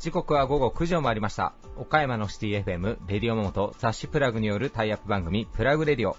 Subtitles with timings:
[0.00, 1.52] 時刻は午後9時を回りました。
[1.76, 6.16] 岡山のシティ FM、レディオモモと雑誌プラグによるタイアップ番組、プラグレディオ。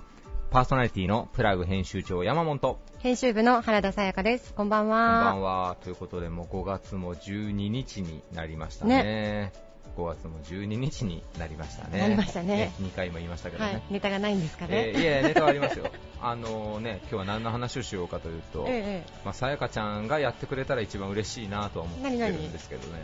[0.51, 2.79] パーソナリティのプラグ編集長山本。
[2.99, 4.53] 編集部の原田さやかです。
[4.53, 5.31] こんばんこんばは。
[5.31, 5.77] んは。
[5.81, 9.51] ということで、もう5月も12日になりましたね。
[9.99, 11.99] 5月も12日になりましたね。
[11.99, 13.71] なりましたね2回も言いましたけどね。
[13.73, 14.93] はい、ネタがないんですかね。
[14.95, 15.85] えーいや ネタはありますよ。
[16.21, 23.01] あのね、今日は何の話をしようかというと、ええまあ、さやかちゃんがやってくれたら一番嬉しいなとは思ってるんですけどね。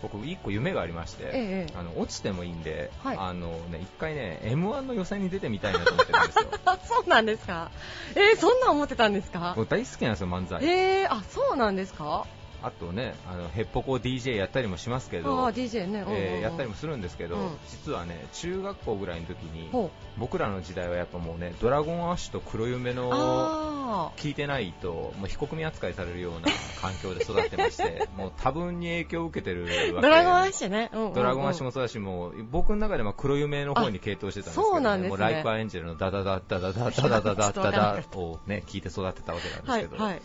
[0.00, 6.44] 僕、一個夢がありまして、えええあの落ちてもいいんで、はいあのね、一回ね、M1 の予選に出てみたいなと思ってるんですよ。
[6.66, 7.70] あ、 そうなんですか。
[8.14, 9.54] えー、そんなん思ってたんですか？
[9.56, 10.64] 僕大好きなんですよ、漫才。
[10.64, 12.26] えー、あ、そうなんですか？
[12.62, 16.00] あとね、あのヘッポコ DJ やったりもしますけど、あー、DJ ね。
[16.00, 22.94] うんうんうんえーやったりもするんですけど、うん実はね、中学校ぐらいの時に、ほ僕らの時代はやっぱもうね、ドラゴンアッシュと黒夢う。
[22.94, 26.48] のあ聞いてないと、もう非国民扱いされるような
[26.80, 30.90] 環境で育ってまして、もう多分に影響を受けてるわけー、ドラゴンアッシュね。
[30.92, 40.22] うんうんうんドラゴンアッシュもそうだし、もう僕の中でも黒夢の方に傾倒してたんですけど、あそうなんですねもうライクアエンジェルのダダダダダダダダダダダダをね、聞いて育ってたわけなんですはい、けど、はい。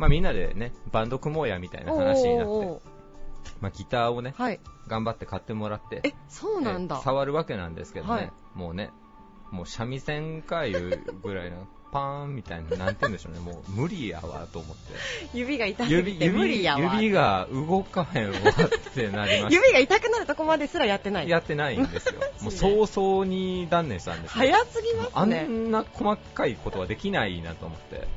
[0.00, 2.80] まあみんなでね、バンド組もうやみたいな話になって、おーおー
[3.60, 4.58] まあギターをね、はい。
[4.88, 6.96] 頑張って買ってもらって、え、そうなんだ。
[7.00, 8.90] え触るわけなんですけどね、はいもうね、
[9.50, 14.94] もう三味線かいうぐらいの、パーンみたいな、なんて言うんでしょうね、もう無理やわと思って。
[15.36, 16.94] 指が痛く指て無理やわ。
[16.94, 21.26] 指が動かへんわってなりまし 指が痛くなるとこまですらやってなた。
[21.26, 21.28] い。
[21.28, 22.20] やってないんですよ。
[22.40, 25.42] もう早々に断念したんですよ早すぎまあすね。
[25.42, 28.08] んな細かいことはできないなと思って。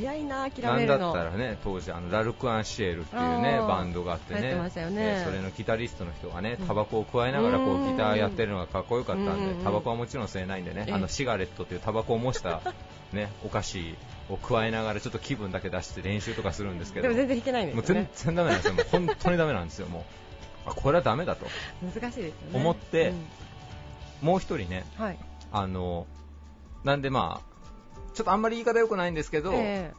[0.00, 1.10] 早いな、諦なんだめるの。
[1.10, 4.40] ったらね、当時あのラルク・アンシエルっていうねバンドがあってね。
[4.40, 4.52] てね。
[4.54, 6.66] えーそれのギタリストの人がねうん。
[6.66, 12.60] タバコを加えながらこうギターやってるのがかっこよかったんでタバコはもちろん吸えないんでねええあのシガレットっていうタバコを模した
[13.12, 13.94] ねお菓子
[14.28, 18.10] を加えながらちょっと気分だけ出して練習とかするんですけどでも全然弾けないんもうですよね。
[18.14, 19.88] 全然ダメなんですよもう本当にダメなんですよ。
[19.88, 20.00] も
[20.66, 21.46] うあこれはダメだと。
[21.82, 22.34] 難しいです。
[22.52, 24.26] 思ってうん。
[24.26, 25.18] もう一人ねはい。
[25.52, 26.06] あの
[26.84, 27.55] なんでまあ
[28.16, 29.92] ちょっとあんまり言い方良くないんですけど、え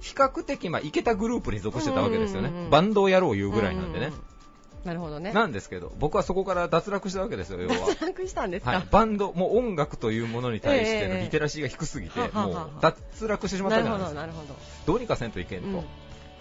[0.00, 2.70] 比較的、まあ、いけたグループに属してたわけですよね、うんうんうんうん。
[2.70, 5.32] バンドをやろう言えうぐらいなんでね、ううなるほどね。
[5.32, 7.74] なんですけど、僕はそこから脱落したわけですよ、要は。
[7.88, 11.22] 脱落したんですか、はい、バンド、もう音楽というものに対してのええ。
[11.22, 14.42] リテラシーが低すぎて、ははははもう脱落してしまったなるほど、じゃないですか。
[14.42, 14.54] なるほ
[14.86, 14.92] ど。
[14.92, 15.76] どうにかせんといけんと、うん。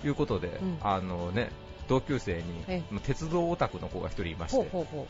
[0.04, 0.80] いうことで、ん。
[0.82, 1.52] あのね、
[1.88, 5.08] 同級生に鉄道オタクの子が一人いまして、ほうほうほ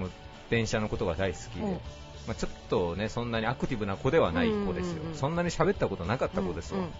[0.00, 0.10] もう
[0.50, 1.68] 電車のことが大好きで、う。
[1.70, 1.80] ん
[2.26, 5.16] まあ、ちょっとね、そんなにアクティブな子ではない子ですようんうんうん。
[5.16, 6.36] そんなに喋ったことなかっう。
[6.36, 6.78] た子ですよ。
[6.78, 6.90] うんうん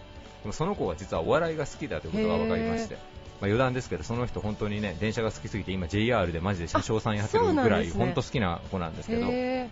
[0.47, 9.69] でもその子は実はお笑いが好きだということが分かりまして、まあ、余談ですけど、その人本当にね、電車が好きすぎて今 JR でマジで車掌さんやってるぐらいね本当好きな子なんですけど、まへ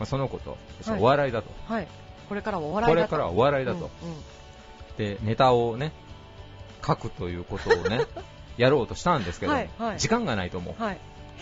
[0.00, 1.88] あ、その子とはいお笑いだと、ーはい。
[2.28, 3.08] これからはお笑いだと。
[3.08, 4.16] これからはお笑いだと、うんうん
[4.98, 5.92] でネタをね、
[6.86, 8.04] 書くということをね、
[8.58, 10.82] やろうとしたんですけど、はいはい時間がないと思う。
[10.82, 10.98] はい。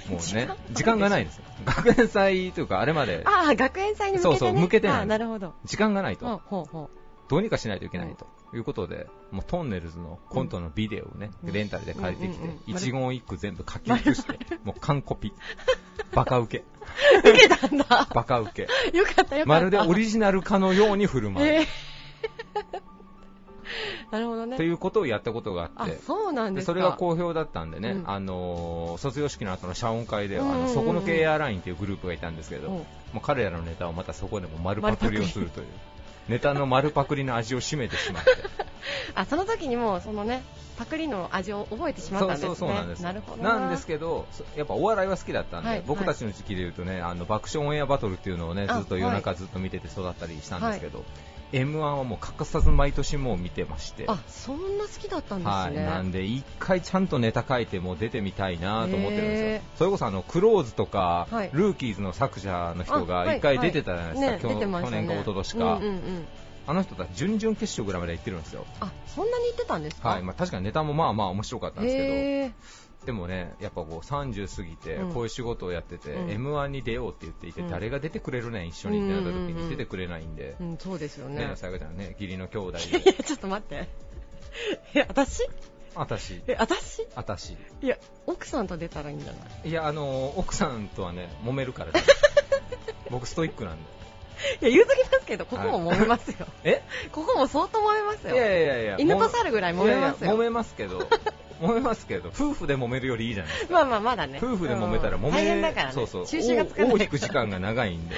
[0.09, 1.44] もうね 時間、がないですよ。
[1.64, 4.38] 学園祭というか、あれまで、ああ、学園祭に向けて、ね。
[4.38, 5.54] そうそう向けてないなるほど。
[5.64, 6.26] 時間がないと。
[6.26, 6.91] うん、ほうほ
[7.28, 8.26] どうにかしないといけないと
[8.56, 15.32] いうことで、もうトンネルズのコントのビデオをね、うんレンタルで借りてきて、一言一句全部書き写して、もう完コピ。
[16.15, 16.65] バカ受け。
[17.28, 17.30] う。
[17.30, 18.09] 受けたんだ。
[18.15, 18.97] バカ受け。
[18.97, 19.47] よかったよかった。
[19.47, 21.47] まるでオリジナルかのように振る舞う。
[21.47, 21.66] えー
[24.11, 24.56] なるほどね。
[24.56, 26.73] ということをやったことがああって、、そうなんでですか。
[26.73, 28.11] それが好評だったんでね、うん。
[28.11, 30.59] あのー卒業式の後の謝恩会では、あうんうん。
[30.61, 32.75] うんのそこの系エアラインというグループがいたんですけど、うん。
[32.75, 32.84] も
[33.17, 35.67] う彼らのネタをまたそこでも丸パクリをするという、
[36.28, 38.31] ネタの丸パクリの味を占めてしまって、
[39.15, 40.43] あ、その時にもう、そのね、
[40.78, 42.47] パクリの味を覚えてしまったんですね。
[42.47, 43.67] そうそうそうなんですなるほどな。
[43.67, 45.83] んですけど、そやっぱお笑いは好きだったんで、はい。
[45.84, 51.05] 僕たちの時期で言うとね、あの爆笑オンエアバトルっていうのをね、あずっと夜中ずっと見てて育ったりしたんですけど、
[51.53, 55.84] M1 はもう欠かさず毎年もう見てまして、あ、そんな好きだったんですはい、ね。
[55.84, 59.70] なんで一回ちゃんとネタ書いてもう出てみたいなと思ってるんですよ。
[59.76, 61.50] それこそあのクローズとか、はい。
[61.53, 63.38] ルーキーズの作者の人あがはい。
[63.38, 64.97] 一回出てたじゃないですか、ね去出てましたね。
[65.06, 66.26] 去年か一昨年か、うんうんうん。
[66.66, 68.66] あの人たち準々決勝ぐらいまで行ってるんですよ。
[68.80, 70.10] あ、そんなに言ってたんですか？
[70.10, 72.54] はい、まあ確かにネタもまあまあ面白かったんですけど、
[73.09, 81.47] でもね、やっぱこう30過ぎてうんこういう仕事をやってて、うん M1 に出ようって言っていて、うん誰が出てくれるねん一緒にってなった時うんうんうんに出てくれないんで、うん、そうですよね。
[81.47, 83.89] ね、さやかちゃんね、義理の兄弟いやで、、ちょっと待って。
[84.95, 85.49] え、私？
[85.95, 87.07] 私、え、私？
[87.15, 87.57] 私。
[87.81, 87.97] いや、
[88.27, 89.71] 奥さんと出たらいいんじゃない？
[89.71, 92.03] いや、あの奥さんとはね、揉めるからね
[93.11, 93.89] 僕ストイックなんで。
[94.61, 96.47] いや、言うときますけど、ここも揉めますよ。
[96.63, 96.83] え？
[97.13, 98.34] ここも相当揉めますよ。
[98.34, 100.27] いやいやいや、犬と猿ぐらい揉めますよ。
[100.27, 101.09] いやいや揉めますけど、
[101.60, 103.75] 揉めますけど、夫婦で揉めるよりいいじゃないですか。
[103.75, 104.39] まあまあまだね。
[104.43, 105.93] 夫婦で揉めたら揉め、うん大変だからね。
[105.93, 106.97] そうそう、収拾がつかない。
[107.01, 108.16] 引く時間が長いんで、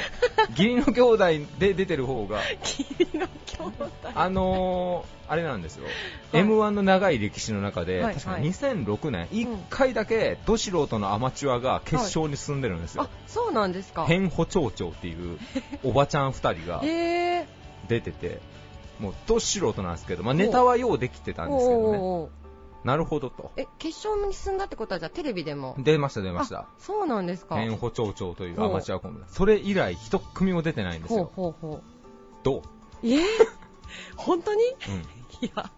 [0.51, 1.25] 義理の兄弟
[1.59, 3.91] で出てる方が、義理の兄弟。
[4.15, 5.91] あのー、あれなんですよ、は
[6.41, 13.05] い M1 の長い歴史の中で、はい確かはい2006年、1回だけど素人のアマチュアが決勝に進んでるんですよ。
[13.05, 14.07] あ、そうなんですか。
[14.07, 15.39] 変歩町長っていう
[15.85, 16.83] おばちゃん2人が。
[17.89, 18.41] 出てて、
[19.01, 22.31] もうど素人なんですけど、まあ、ネタはようできてたんですけどね、
[22.85, 23.53] なるほどと。
[23.57, 25.75] え、決勝に進んだってことは、じゃあテレビでも？
[25.79, 26.67] 出ました、出ましたあ。
[26.79, 27.57] そうなんですか。
[27.57, 31.31] 変歩町長というアマチュアコンビそれ以来一組も出てないんですほうよ。
[31.35, 31.81] ほうほ
[32.43, 32.59] どう？
[32.59, 32.63] う。
[33.11, 33.17] え？
[33.19, 33.23] ー、
[34.17, 34.63] 本当に？
[34.65, 34.91] う
[35.45, 35.47] ん。
[35.47, 35.71] いや、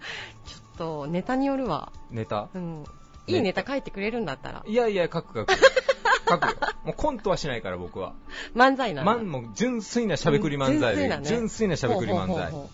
[0.44, 1.93] ちょっとネタによるわ。
[2.10, 2.49] ネタ？
[2.54, 2.84] うん。
[3.26, 4.62] いいネタ書いてくれるんだったら。
[4.66, 5.55] いやいや、書く書く。
[6.28, 6.55] 書くよ。
[6.84, 8.14] もうコントはしないから僕は。
[8.55, 9.25] 漫才なの。
[9.25, 12.26] も純粋なしゃべくり漫才で、純粋なね純粋なしゃべくり漫才。
[12.28, 12.70] ほうほうほうほ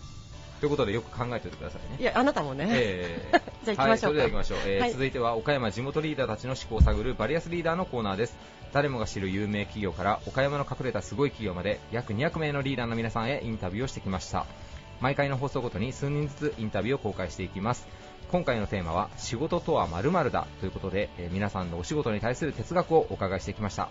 [0.59, 1.97] ということでよく考えておいてくださいね。
[1.99, 2.67] ういや、あなたもね。
[2.69, 4.59] えー じゃあ行きましょうかはい、それでは行きましょう。
[4.65, 8.35] えーはい続いては岡山地元リーダーたちの思考を探るバリアスリーダーのコーナーです。
[8.71, 14.45] 誰もが知る有名企業から岡山の隠れたすごい企業まで約200名のリーダーの皆さんへインタビューをしてきました。
[15.01, 17.87] 毎回の放送ごとに数人ずつインタビューを公開していきます。
[18.31, 23.89] 今回のテーマは仕事とは〇〇だということで、えー皆さんのお仕事に対する哲学をお伺いしてきました。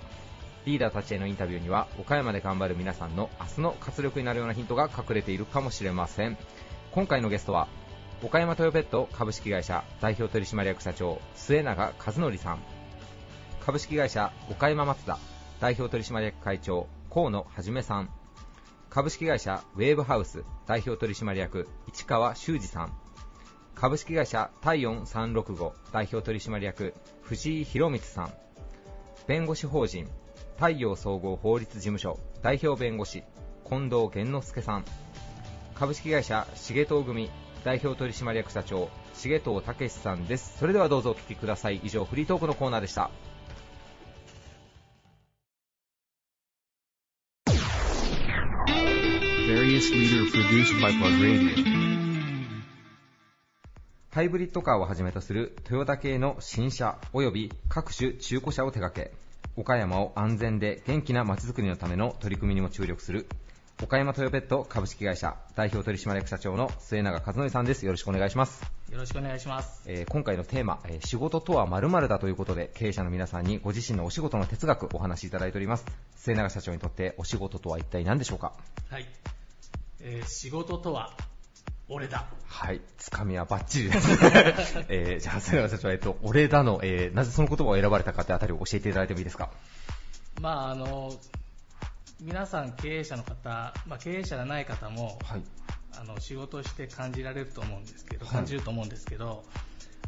[0.69, 6.37] リーダーたちへのインタビューには岡山で頑張る皆さんの明日の活力になるようなヒントが隠れているかもしれません。
[6.93, 7.69] 今回のゲストは
[8.23, 12.59] 岡山トヨペット株式会社代表取締役社長末永和則さん。
[13.65, 15.19] 株式会社岡山松田
[15.59, 18.11] 代表取締役会長河野はじめさん。
[18.91, 22.93] 株式会社ウェーブハウス代表取締役市川修二さん。
[23.75, 26.93] 株式会社体温365代表取締役
[27.23, 28.33] 藤井博光さん。
[29.27, 30.07] 弁護士法人
[30.59, 33.23] 太陽総合法律事務所代表弁護士
[33.69, 34.85] 近藤源之助さん。
[35.77, 37.31] 株式会社重藤組
[37.63, 40.59] 代表取締役社長重藤武さんです。
[40.59, 41.81] それではどうぞお聞きください。
[41.85, 43.09] 以上フリートークのコーナーでした.
[54.11, 59.28] ハイブリッドカーをはじめとするトヨタ系の新車及び各種中古車を手掛け
[59.59, 63.27] 岡山を安全で元気な街づくりのための取り組みにも注力する
[63.83, 68.63] 岡山トヨペット株式会社代表取締役社長の末永和則さんですよろしくお願いします
[68.93, 69.83] よろしくお願いします。
[69.87, 75.85] えー今回のテーマ、えー仕事とは〇〇だということで経営者の皆さんにご自身のお仕事の哲学お話しいただいております
[76.17, 78.53] 末永社長にとってお仕事とは一体何でしょうか？
[78.91, 79.07] はい。
[80.01, 81.13] えー仕事とは、
[81.89, 82.27] 俺だ。
[82.47, 82.81] はい。
[82.99, 84.09] つかみはバッチリです、
[84.89, 89.51] えーじゃあ末永社長、えっと、俺だの、えーなぜその言葉を選ばれたかってあたりを教えていただいてもいいですか？
[90.41, 91.13] まあ、あの、
[92.21, 95.43] 皆さん経営者の方、まあ、経営者じゃない方も、はい。
[96.01, 98.35] あの仕事をして感じられると思うんですけど、はい。
[98.37, 99.45] 感じると思うんですけど、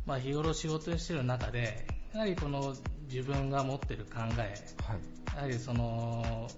[0.07, 2.77] まあ、日頃仕事をしている中で、やはりこの
[3.09, 4.55] 自分が持っている考え、
[4.85, 5.37] はい。
[5.37, 6.49] やはりその、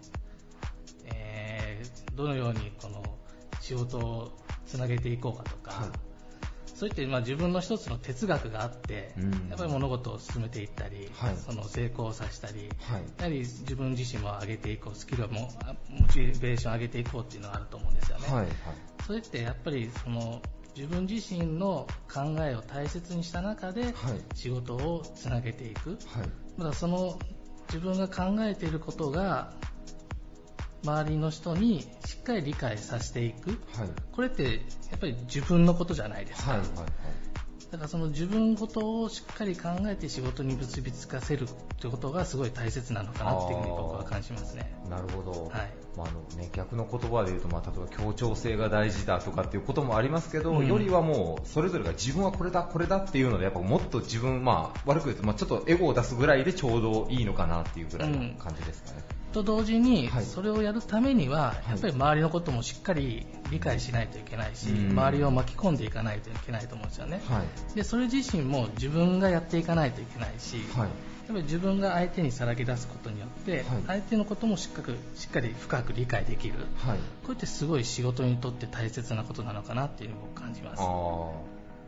[1.06, 3.02] えーどのようにこの
[3.62, 5.90] 仕事をつなげていこうかとか、はい。
[6.74, 9.30] そういったまあ自分の一つの哲学があって、うん。
[9.48, 11.36] やっぱり物事を進めていったり、はい。
[11.36, 13.02] その成功させたり、はい。
[13.18, 18.28] やはり自分自身も上げていこう、スキルもあモチベーションを上げていこうっていうのがあると思うんですよね。
[18.28, 18.46] はい
[19.06, 20.40] それってやっぱりその
[20.76, 23.92] 自分自身の考えを大切にした中ではい。
[24.34, 25.90] 仕事をつなげていく。
[25.90, 25.98] はい。
[26.56, 27.18] まだその
[27.68, 29.52] 自分が考えていることが
[30.84, 33.50] 周りの人にしっかり理解させていく。
[33.50, 33.58] はい。
[34.12, 36.68] これってやっぱり自分のことじゃないですか、はいはい
[37.72, 41.46] だからその自分ごとをしっかり考えて仕事に結びつかせるっ
[41.80, 44.70] てことがすごい大切なのかなっていうふうに僕は感じますね。
[44.90, 45.72] なるほど、はい。
[45.96, 50.66] まああのね、逆の言葉で言うと、まあ、例えば協調性が大事だとかっていうこともありますけど、うん。
[50.66, 60.24] よりはもうそれぞれが自分はこれだこれだっていうのでやっぱもっと自分、まあ、悪く言うと、まあ、ちょっとエゴを出すぐらいでちょうどいいのかなっていうぐらいの感じですかね、と同時にはい。
[60.24, 61.70] それをやるためにはい。
[61.70, 64.90] やっぱり周りのこともしっかり理解しないといけないしうん。
[64.92, 67.20] 周りを巻き込んでいかないといけないと思うんですよね。
[67.28, 67.74] はい。
[67.74, 70.86] でそれ自身も自分がやっていかないといけないし、はい。
[70.86, 70.88] やっ
[71.28, 73.64] ぱり自分が相手にさらけ出すことによって、はい。
[73.86, 76.54] 相手のこともしっかりしっかり深く理解できる。
[76.76, 76.98] はい。
[76.98, 80.82] こうやってすごい仕事にとって大切なことなのかなっていうのを僕感じます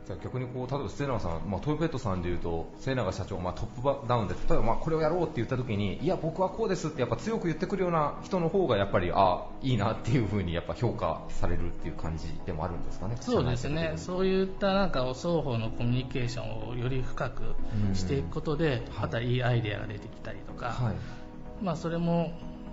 [0.05, 17.55] じゃあ逆にこう例えば末永さん、まあ、トヨペットさんでいうと末永社長、まあ、トップダウンで例えばまあこれをやろうって言った時にいや僕はこうですってやっぱ強く言ってくるような人の方がやっぱりあいいなっていう風にやっぱ評価されるっていう感じでもあるんですかねそうですね、うそういったなんか双方のコミュニケーションをより深く
[17.93, 19.01] していくことで、うん。
[19.01, 20.95] またいいアイデアが出てきたりとか、はい。
[21.63, 22.31] まあ、それも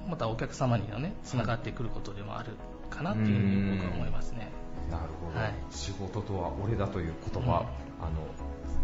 [0.08, 2.50] またお客様にのねつながってくることでもある
[2.90, 4.50] かなっていうふうに僕は思いますね。
[4.90, 7.66] なるほど、はい仕事とは俺だという言葉、
[8.00, 8.10] あの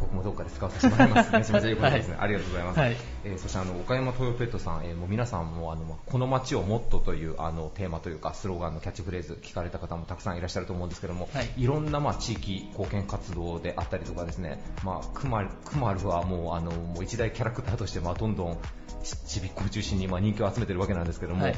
[0.00, 1.33] 僕もどっかで使わせてもらいます。
[1.37, 2.14] めちゃめちゃいいことですね。
[2.14, 2.81] はいありがとうございます。
[2.81, 18.59] はいえーそしてあの岡山トヨペットさん、えーもう皆さんもあのまあこの街をもっとというあのテーマというかスローガンのキャッチフレーズ聞かれた方もたくさんいらっしゃると思うんですけども、はいいろんなまあ地域貢献活動であったりとかですね、まあクマルクマルはもうあのもう一大キャラクターとしてまあどんどん
[19.02, 21.57] ちちびっこを中心にまあ人気を集めてるわけなんですけども、はい。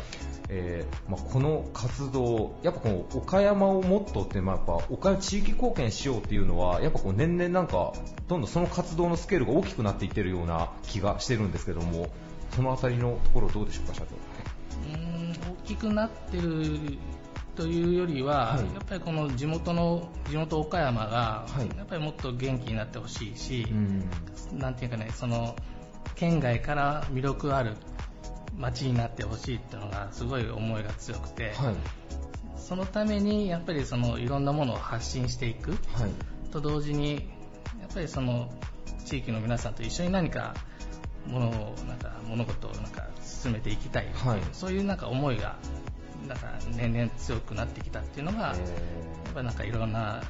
[0.48, 7.92] えーまあ、この活動、やっぱこう岡山をもっとって、まあ、やっぱ岡山地域貢献しようっていうのは、やっぱこう年々なんか、
[8.28, 12.08] どんどんその活動のスケールが大きくなっていってるような気がしてるんですけども、
[12.54, 14.06] そのあたりのところどうでしょうか、社長。
[14.92, 16.98] うーん大きくなってる
[17.54, 18.58] というよりは、はい。
[18.60, 21.76] やっぱりこの地元の地元岡山が、はい。
[21.76, 24.58] やっぱりもっと元気になってほしいし、うん。
[24.58, 25.54] なんていうかね、その
[26.20, 27.76] 県外から魅力ある
[28.58, 31.74] 街になってほしいっていうのがすごい思いが強くて、はい。
[32.58, 35.70] そのためにやっぱりそのいろんなものを発信していく。
[35.70, 35.80] はい。
[36.52, 37.30] と同時に、
[37.80, 38.52] やっぱりその
[39.06, 40.54] 地域の皆さんと一緒に何か
[41.26, 44.40] ものをなんか物事をなんか進めていきたい、はい。
[44.52, 45.56] そういうなんか思いが
[46.28, 48.56] なんか年々強くなってきたっていうのが、やっ
[49.32, 50.22] ぱりなんかいろんな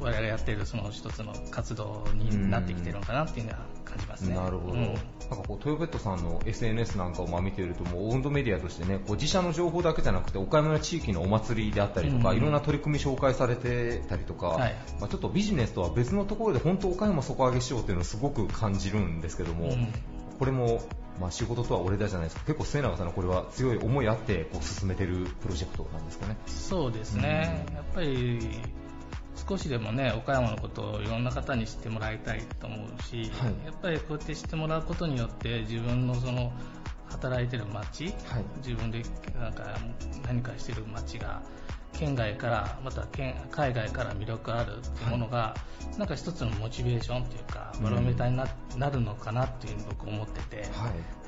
[0.00, 4.34] 我々がやっているその一つの活動になってきてるのかなっていうのは感じますね。
[4.34, 4.80] なるほど、うん。
[4.80, 5.02] なんか
[5.46, 12.36] こうトヨペットさんの SNS なんかをまあ見ていると、もう温度メディアとしてね、こう自社の情報だけじゃなくて、岡山の地域のお祭りであったりとか、うん。
[12.36, 14.74] いろんな取り組み紹介されてたりとか、はい。
[15.00, 19.92] まあ、ちょっとビジネスとは別のところで本当岡山底上げしようっていうのをすごく感じるんですけども、うん。
[20.38, 20.82] これも、
[21.20, 26.36] まあ、仕事とは俺だじゃないですか、結構末永さんのこれは強い思いあってこう進めてるプロジェクトなんですかね。
[26.46, 28.40] そうですね、やっぱり
[29.36, 33.66] 少しでもね岡山のことをいろんな方に知ってもらいたいと思うし、はい。
[33.66, 36.52] やっぱりこうやって知ってもらうことによって自分のその
[37.08, 38.14] 働いてる街、はい。
[38.58, 39.02] 自分で
[39.38, 39.76] なんか
[40.26, 41.42] 何かしてる街が
[41.92, 44.72] 県外からまた県海外から魅力ある
[45.10, 45.54] ものが、
[45.98, 50.66] なんか一つのモチベーションというかバロメーターにな,、なるのかなっていうふうに僕思ってて、はい。
[50.66, 50.72] やっ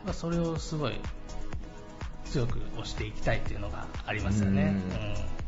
[0.06, 0.94] ぱそれをすごい
[2.26, 4.74] 強く推していきたいっていうのがありますよね。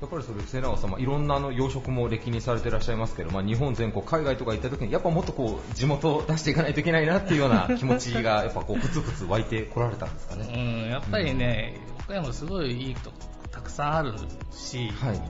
[0.00, 10.52] やっぱりそれ末永さん、まあいろんなあの養殖も歴にされていらっしゃいますけど、まあ、日本全国、海外とか行った時にやっぱもっとこう地元を出していかないといけないなっていうような気持ちが やっぱこうふつふつ湧いてこられたんですかね。
[10.54, 13.16] うん、やっぱりね、岡山すごいいいとこ
[13.50, 14.14] たくさんある
[14.52, 15.20] し、はい。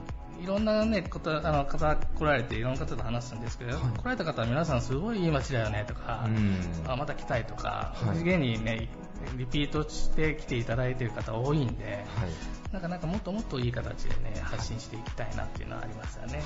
[0.43, 3.99] いろんな、ね、ことあの方来られていろんな方と話すんですけど、はい。
[3.99, 6.91] 来られた方は皆さんすごいいい街だよねとか、うん。
[6.91, 8.19] あまた来たいとか、はい。
[8.19, 8.87] 現にね
[9.37, 12.05] リピートして来ていただいている方多いんで、はい
[12.71, 16.33] なんかなんかもっともっといい形でね発信していきたいなっていうのはありますよね。
[16.33, 16.43] はい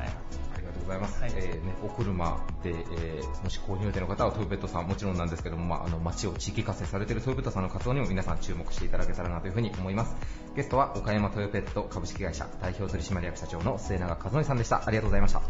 [0.00, 0.12] はい
[0.54, 1.20] ありがとうございます。
[1.20, 10.16] はいえーね、お車で、えーもし購入予定の方はトヨペットさんもちろんなんですけども、まあ、あの街を地域活性されているトヨペットさんの活動にも皆さん注目していただけたらなというふうに思います。
[10.56, 14.82] ゲストは岡山トヨペット株式会社代表取締役社長の末永和則さんでした。
[14.86, 15.42] ありがとうございました。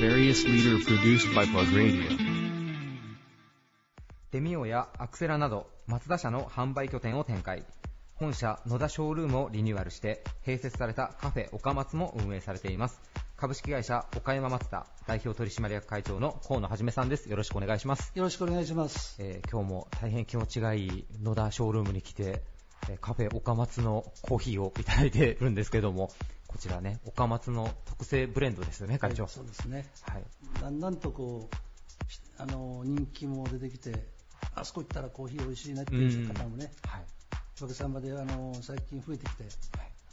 [0.00, 2.23] Various leader produced by Plug Radio.
[4.34, 7.62] デミオやアクセラなどマツダ社の販売拠点を展開。
[8.14, 13.00] 本社野田ショールームをリニューアルして併設されたカフェ岡松も運営されています。
[13.36, 17.30] 株式会社岡山マツダ代表取締役会長の河野はじめさんです。
[17.30, 19.14] よろしくお願いします、よろしくお願いします。
[19.22, 22.42] えー今日も大変気持ちがいい野田ショールームに来て、
[22.90, 26.10] えーカフェ岡松のコーヒーをいただいてるんですけども
[26.48, 29.28] こちらね岡松の特製ブレンドですよね会長。
[29.28, 29.88] そうですね。
[30.02, 30.24] はい。
[30.60, 34.12] だんだんとこう、しあの、人気も出てきて、
[34.54, 37.04] あそこ行ったらコーヒー美味しいねっていう方もね、はい。
[37.58, 39.44] おかげさまで、あの、最近増えてきて、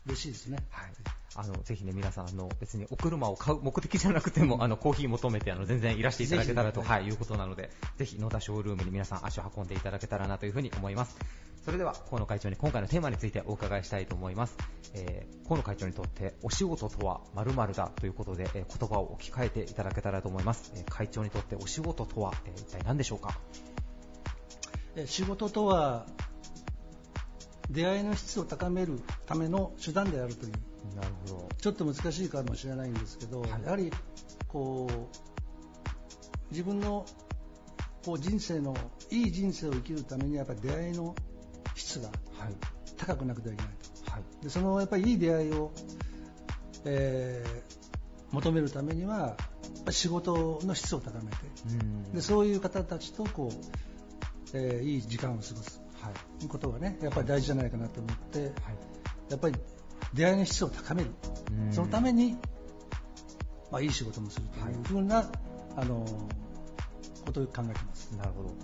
[0.08, 0.58] 嬉しいですね。
[0.72, 0.92] はい、
[1.36, 11.16] あのぜひね皆さんあの別にお車を買う目的じゃなくてもあのコーヒー求めてあの全然いらしていただけたらと、はい、いうことなのでぜひ野田ショールームに皆さん足を運んでいただけたらなというふうに思います。
[11.64, 14.58] それでは河野会長に今回のテーマについてお伺いしたいと思います、
[14.96, 23.38] えー河野会長にとってお仕事とは〇〇だということで、えー言葉を置き換えていただけたらと思います、えー会長にとってお仕事とは、えー一体何でしょうか？
[23.54, 23.91] え
[25.06, 26.06] 仕事とは、
[27.70, 30.52] 出会いの質を高めるための手段であるという、
[30.96, 31.50] なるほど。
[31.58, 33.50] ちょっと難しいかもしれないんですけど、はい。
[33.64, 33.92] やはり、
[34.48, 37.06] こう、自分の
[38.06, 38.76] こう人生の、
[39.10, 41.16] いい人生を生きるためには、やっぱり出会いの
[41.76, 42.56] 質がはい。
[42.98, 43.74] 高くなくてはいけない
[44.06, 44.12] と。
[44.12, 44.44] はい。
[44.44, 45.72] でそのやっぱりいい出会いを、
[46.86, 47.82] えー
[48.32, 49.36] 求めるためには
[49.90, 51.38] 仕事の質を高めて。
[51.68, 52.14] うん。
[52.14, 53.66] でそういう方たちとこう、
[54.53, 55.81] えーいい時間を過ごす。
[56.01, 56.10] は
[56.43, 56.48] い。
[56.48, 58.51] ことがねやっぱり大事じゃないかなと思ってはい。
[59.29, 59.55] やっぱり
[60.13, 61.12] 出会いの質を高める。
[61.51, 61.74] うん。
[61.74, 62.38] そのために、
[63.72, 64.74] まあ、いい仕事もするとはい。
[64.74, 65.31] いうふうな、
[65.75, 66.05] あの
[67.25, 68.12] ことを考えてます。
[68.17, 68.55] なるほど。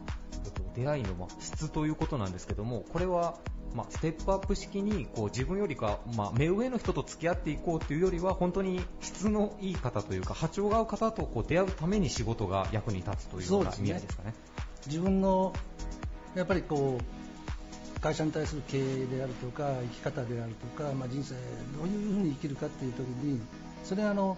[0.46, 3.38] えっと出会いのまあ質ということなんですけども、これは
[3.76, 14.34] まあ、ステップアップ式にこう自分よりか、まあ、目上の人と付き合っていこうというよりは本当に質のいい方というか波長が合う方とこう出会うために仕事が役に立つというような意味合いですかね。
[14.86, 15.54] 自分の
[16.36, 21.34] やっぱりこう会社に対する経営であるとか生き方であるとか、まあ、人生
[21.78, 23.42] どういうふうに生きるかっていう時に
[23.84, 24.38] それはあの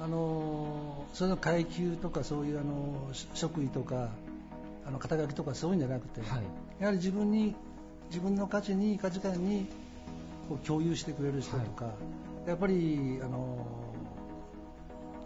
[0.00, 4.08] あのそれの階級とかそういうあの職位とか
[4.86, 6.42] あの肩書きとかそういうんじゃなくて、はい。
[6.80, 7.54] やはり自分に
[8.08, 9.68] 自分の価値に価値観に
[10.48, 11.86] こう共有してくれる人とか、
[12.46, 13.64] やっぱりあの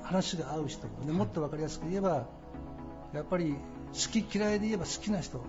[0.02, 2.26] 話が合う人でもっと分かりやすく言えば
[3.14, 3.56] やっぱり
[3.92, 5.40] 好き嫌いで言えば好きな人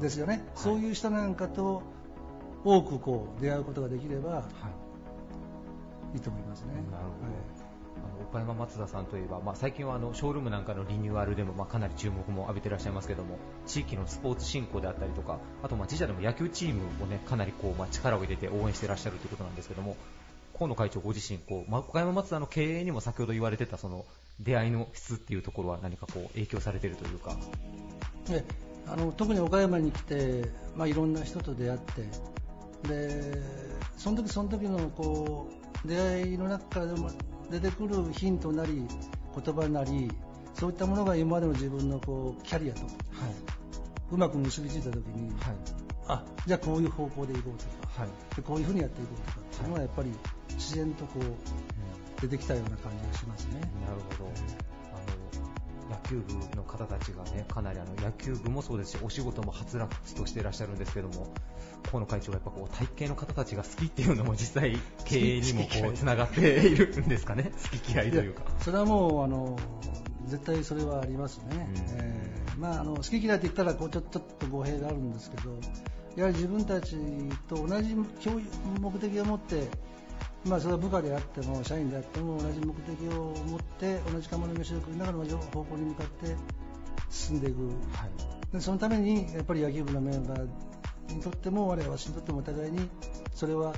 [0.00, 1.82] ですよね、そういう人なんかと
[2.64, 6.16] 多くこう出会うことができればはい。
[6.16, 6.72] いいと思いますね。
[6.90, 7.26] なるほど。
[7.26, 7.68] はい。
[7.98, 19.96] あの岡山松田さんといえば、まあ、最近はあのショールームなんかのリニューアルでも、まあ、かなり注目も浴びていらっしゃいますけども地域のスポーツ振興であったりとかあとまあ自社でも野球チームを、ね、かなりこう、まあ、力を入れて応援していらっしゃるということなんですけども
[20.58, 24.04] 河野会長ご自身こう、まあ岡山松田の経営にも先ほど言われてたその
[24.40, 27.36] 出会いの質っていうところは何かこう影響されているというか。
[28.28, 28.44] で
[28.86, 31.78] あの特に岡山に来て、まあ、いろんな人と出会っ
[32.82, 33.42] てで
[33.98, 35.50] その時その時のこ
[35.84, 37.10] う出会いの中からでも
[37.50, 38.86] 出てくるヒントなり
[39.44, 40.10] 言葉なり
[40.54, 42.88] そういったものが今までの自分のこうキャリアとは
[44.10, 45.88] うまく結びついた時に、いはい。
[46.08, 48.36] あじゃあこういう方向でいこうとかはい。
[48.36, 50.10] でこういうふうにやっていこうとかっていうのはやっぱり
[50.54, 53.60] 自然とこう出てきたような感じがしますね。
[53.60, 53.70] なる
[54.18, 54.30] ほど。
[54.30, 61.32] あの野球部の方たちがね、かなりあの野球部もそうですし、お仕事もはつらつとしていらっしゃるんですけども、
[61.90, 68.42] 河野会長がやっぱこう体型の方たちが好きっていうのも実際経営にもこうつながっているんですかね、好き嫌いというか。
[68.60, 69.56] それはもうあの
[70.26, 71.82] 絶対それはありますね、うん。
[72.00, 75.58] えーまあ、あの好き嫌いって言ったらこうちょちょっと語弊があるんですけど
[76.16, 76.96] やはり自分たち
[77.48, 78.04] と同じ目
[78.98, 79.68] 的を持って、
[80.44, 86.36] まあ、それは部下であっても社員であっても同じ目的を持って同じ釜の飯を食いながら同じ方向に向かって
[87.10, 88.52] 進んでいくはい。
[88.52, 90.48] でそのためにやっぱり野球部のメンバー
[91.14, 92.88] にとっても我々にとってもお互いに
[93.34, 93.74] それは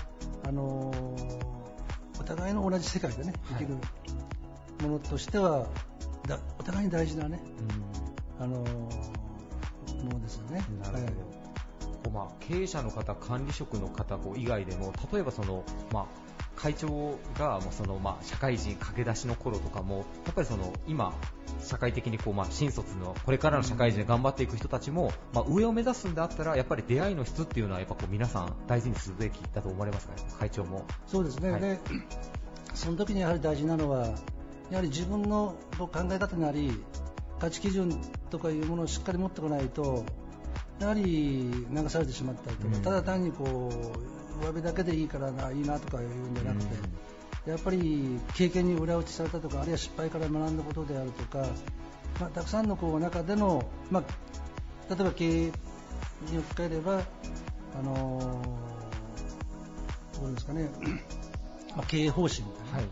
[0.47, 0.93] あの
[2.19, 3.77] お互いの同じ世界でねはい生きる
[4.83, 5.67] ものとしては、
[6.27, 7.43] だお互いに大事なね
[8.39, 8.65] うんあのも
[10.13, 10.65] のですよね。
[10.83, 11.05] なるほど。
[11.05, 11.40] はい
[12.09, 16.07] まあ、経営者の方、管理職の方こう以外でも、例えばその、まあ、
[16.57, 21.15] 会長がその、まあ、社会人駆け出しの頃とかも、やっぱりその今、
[21.63, 30.87] 社会的にこう、まあ、新卒のこれからの社会人で頑張っていく人たちも、まあ、上を目指すんだったら、やっぱり出会いの質っていうのは、やっぱこう皆さん大事にするべきだと思われますかね、会長も。
[31.07, 31.79] そうですね、はいで
[32.75, 34.07] その時にやはり大事なのは、
[34.71, 36.73] やはり自分の考え方なり、
[37.41, 40.05] 価値基準とかいうものをしっかり持ってこないと、
[40.81, 51.47] やはり流されてしまったりとか、うんただ単にこう上辺だけでいいからな、いいなとかいうんじゃなくて、やっぱり経験に裏打ちされたとか、あるいは失敗から学んだことであるとか、
[52.19, 55.51] まあ、たくさんのこう中での、まあ、例えば経営に
[56.39, 57.03] 置き換えれば、
[57.79, 58.71] あのー
[60.21, 60.69] どうですかね、
[61.77, 62.85] まあ、経営方針みたいな、は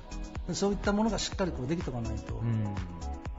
[0.51, 0.55] い。
[0.55, 2.75] そういったものがしっかりこうできておかないと、うん。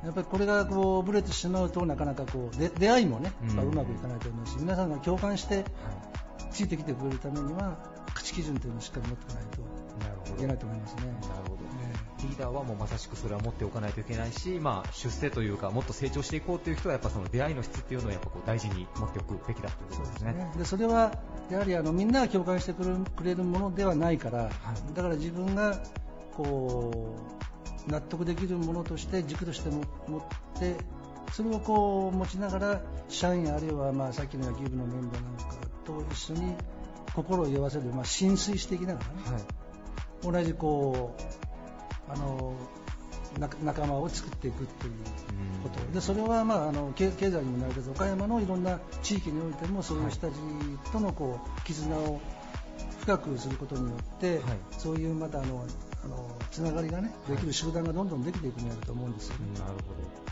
[0.04, 5.64] やっぱりこれがこうブレてしまうとなかなかこうで出会いもね、うんまあうまくいかないと思いますし、皆さんが共感しては
[6.52, 7.78] ついてきてくれるためには
[8.14, 9.70] 価値基準というのをしっかり持っておかないとい。
[10.40, 11.02] けないと思いますね。
[11.06, 11.56] なるほど。
[11.92, 20.34] えリーダーはもうまさしくそれは持っておかないといけないし、まあ、出世というかもっと成長していこうという人はやっぱその出会いの質っていうのをやっぱこう大事に持っておくべきだということですね。
[20.34, 21.14] ねでそれは
[21.50, 24.50] やはりあのみんなが共感してくれるくれるものではないから、
[24.94, 25.80] だから自分が
[26.36, 30.22] こう納得できるものとして軸としても持っ
[30.60, 30.76] て
[31.32, 36.56] それをこう持ちながら社員あるいはまあさっきの野球部のメンバーなんかと一緒に
[37.16, 39.44] 心を酔わせる、まあ、浸水していきながらね、はい。
[40.22, 41.16] 同じこ
[42.08, 42.54] うあの
[43.40, 44.94] 仲仲間を作っていくっていう
[45.64, 45.80] こと。
[45.94, 50.40] でそれは、まあ、あの経経済にもなるけど岡山のいろんな地域においてもそういう人たち
[50.92, 52.20] とのこう絆を
[53.02, 54.42] 深くすることによって、はい。
[54.72, 55.66] そういうまたあの
[56.04, 59.60] あのつながりがねできる集団がどんどんできていくんやると思うんですよね。
[59.60, 60.30] なるほど。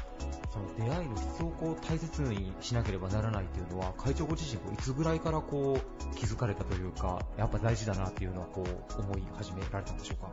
[0.52, 10.32] その出会いの質をこう大切にしなければならないというのは会長ご自身こういつぐらいからこう気づかれたというかやっぱ大事だなっていうのはこう思い始められたんでしょうか？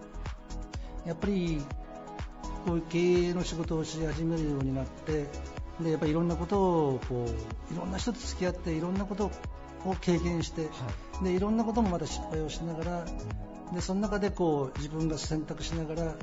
[1.04, 1.60] やっぱり
[2.64, 5.26] こういう経営の仕事をし始めるようになって
[5.80, 9.30] でやっぱりいろんなことをこういろんな人と付き合っていろんなこと
[9.84, 10.68] を経験して、
[11.22, 13.04] でいろんなこともまた失敗をしながら
[13.72, 16.14] でその中でこう自分が選択しながら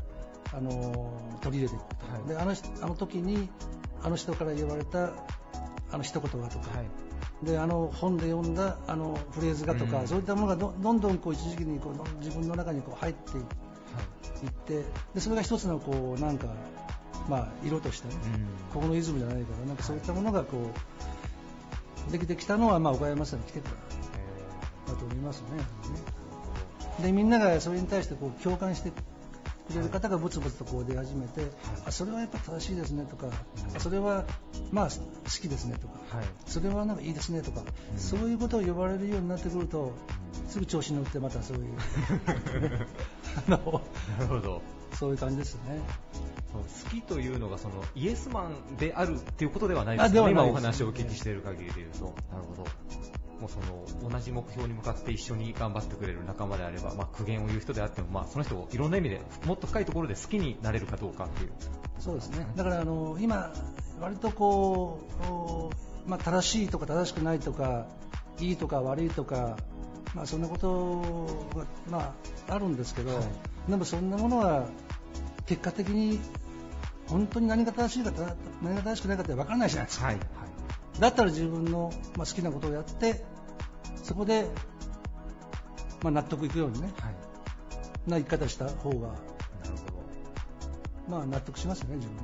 [0.54, 2.28] あの取り入れていくと、はい。
[2.28, 3.50] であの人あの時に
[4.04, 5.12] あの人から言われた
[5.92, 7.46] あの一言がとか、はい。
[7.46, 10.08] であの本で読んだあのフレーズがとか、うん。
[10.08, 13.42] そういったものがどどんどんこう一時期にこう自分の中にこう入ってい
[14.48, 16.48] ってでそれが一つのこうなんか、
[17.30, 18.16] まあ、色としてね、
[18.74, 20.58] ここのイズムじゃないからなんかそういったものがこ
[22.10, 25.48] うできてきたのは、まあ、岡山さんに来てからだと思いますね。
[27.00, 28.96] でみんながそれに対してこう共感してく
[29.76, 31.50] れる方がブツブツとこう出始めて、
[31.86, 33.28] あそれはやっぱ正しいですねとか、
[33.76, 34.26] あそれは
[34.72, 34.92] まあ好
[35.30, 36.26] きですねとか、はい。
[36.46, 37.62] それはなんかいいですねとか、
[37.96, 39.94] そういうことを呼ばれるようになってくると、
[40.48, 41.74] すぐ調子に乗ってまたそういう、
[43.50, 44.62] なるほど。
[44.94, 45.82] そういう感じですね。
[46.54, 52.70] 好きというのがそのイエスマンであるっていうことではないであすね、今お話をお聞きしている限りで言うと、なるほど、
[53.42, 53.60] もうそ
[54.06, 61.52] の同じ目標に向かって一緒に頑張ってくれる仲間であれば、まあ、苦言を言う人であっても、まあ、その人をいろんな意味でもっと深いところで好きになれるかどうかっていう、
[62.00, 62.46] そうですね。
[62.56, 63.52] だからあの今
[64.00, 65.02] 割とこ
[66.06, 67.88] うまあ正しいとか正しくないとか
[68.40, 69.58] いいとか悪いとか
[70.14, 72.14] まあそんなことがま
[72.48, 73.24] ああるんですけど、はい
[73.70, 74.66] でもそんなものは
[75.46, 76.20] 結果的に
[77.08, 78.12] 本当に何が正しいか
[78.64, 80.08] 何が正しくないかって分からないじゃないですか。
[80.08, 80.18] はい
[81.00, 83.24] だったら自分のまあ好きなことをやって
[84.04, 84.48] そこで
[86.04, 90.02] まあ納得いくようにねはい、な生き方した方がなるほど。
[91.08, 92.24] まあ納得しますよね自分も。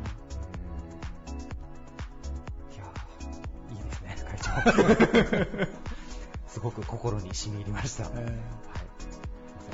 [2.73, 4.39] いやーいいですね、会
[5.65, 5.67] 長。
[6.49, 8.03] すごく心に染み入りました。
[8.03, 8.13] はい。
[8.13, 8.39] すいませんあ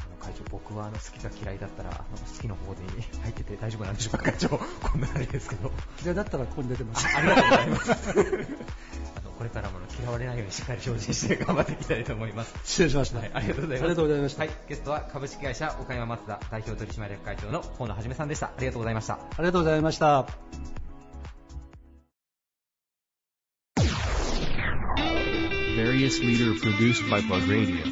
[0.09, 2.81] の会長、僕はあの好きか嫌いだったら、あの好きの方で
[3.21, 4.49] 入ってて大丈夫なんでしょうか、会長。
[4.49, 5.71] こんなあれですけど。
[6.01, 7.07] 嫌いだったらここに出てます。
[7.15, 9.22] ありがとうございます。
[9.43, 12.55] これからも嫌われないようにしっかり精進して頑張っていきたいと思います。
[12.63, 13.19] 失礼しました。
[13.19, 13.81] はい、ありがとうございます。
[13.81, 14.39] ありがとうございました。
[14.43, 18.47] はい、ゲストは株式会社岡山マツダ代表取締役会長の河野はじめさんでした。
[18.47, 19.15] ありがとうございました。
[19.15, 20.25] ありがとうございました。
[25.75, 27.83] Various leader produced by Plug Radio.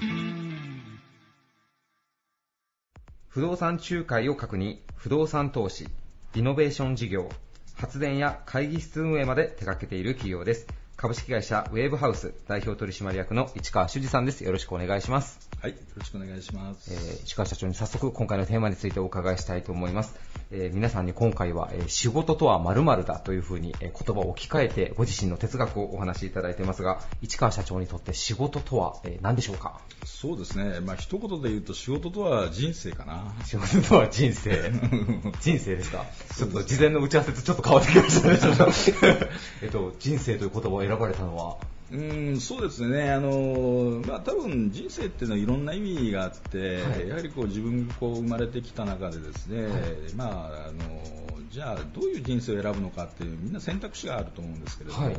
[3.28, 5.90] 不動産仲介を核に不動産投資、
[6.34, 7.30] イノベーション事業、
[7.76, 10.68] 発電や会議室運営まで手掛けている企業です。
[11.02, 14.44] 株式会社ウェーブハウス代表取締役の市川修司さんです。
[14.44, 15.50] よろしくお願いします。
[15.60, 16.94] はい、よろしくお願いします。
[16.94, 20.14] えー市川社長に早速今回のテーマについてお伺いしたいと思います。
[20.52, 29.82] えー皆さんに今回は、えー仕事とは〇〇だというふうに、えー言葉を置き換えてご自身の哲学をお話しいただいていますが、市川社長にとって仕事とは、えー何でしょうか？
[30.06, 33.34] そうですね、まあ一言で言うと仕事とは人生かな。
[33.46, 34.72] 仕事とは人生。
[35.42, 36.06] 人生ですか？
[36.38, 38.38] ちょっと事前の打ち合わせとちょっと変わってきましたね。
[39.64, 41.58] えっと、人生という言葉を選ばれたのは、
[41.92, 47.08] うん、そうですね、あのまあ、多分人生っていうのはいろんな意味があって、はい。
[47.08, 49.72] やはりこう自分がこう生まれてきた中でですね、はい。
[50.16, 51.02] まあ、あの
[51.50, 55.18] じゃあどういう人生を選ぶのかっていうみんな選択肢があると思うんですけれども、はい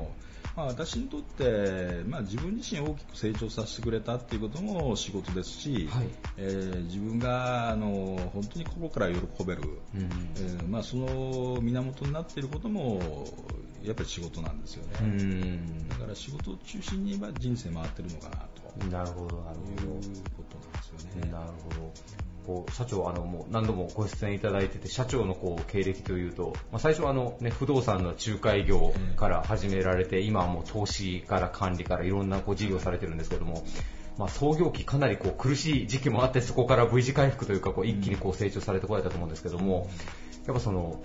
[0.54, 9.62] まあ、私にとって、まあ、自分自身を大きく成長させてくれたっていうことも仕事ですし、はいえー自分があの本当に心から喜べる、
[9.94, 13.00] うんえーまあ、その源になっていることも
[13.82, 14.98] やっぱり仕事なんですよね。
[15.00, 20.20] うんだから仕事を中心に言えば人生回ってるのかなとなるほど、なるいうほど。
[20.36, 21.30] ことなんですよね。
[21.32, 21.92] なるほど。
[22.46, 33.64] こう社長あのもう何度もご出演いただいてて社長のこう経歴というと、まあ、最初はあの、ね、不動産の仲介業から始められて、今はもう投資から管理からいろんなこう事業されてるんですけども、
[34.18, 39.88] まあ、創業期かなりこう苦しい時期もあってそこから V 字回復というかこう一気にこう成長されてこられたと思うんですけども、
[40.46, 41.00] やっぱその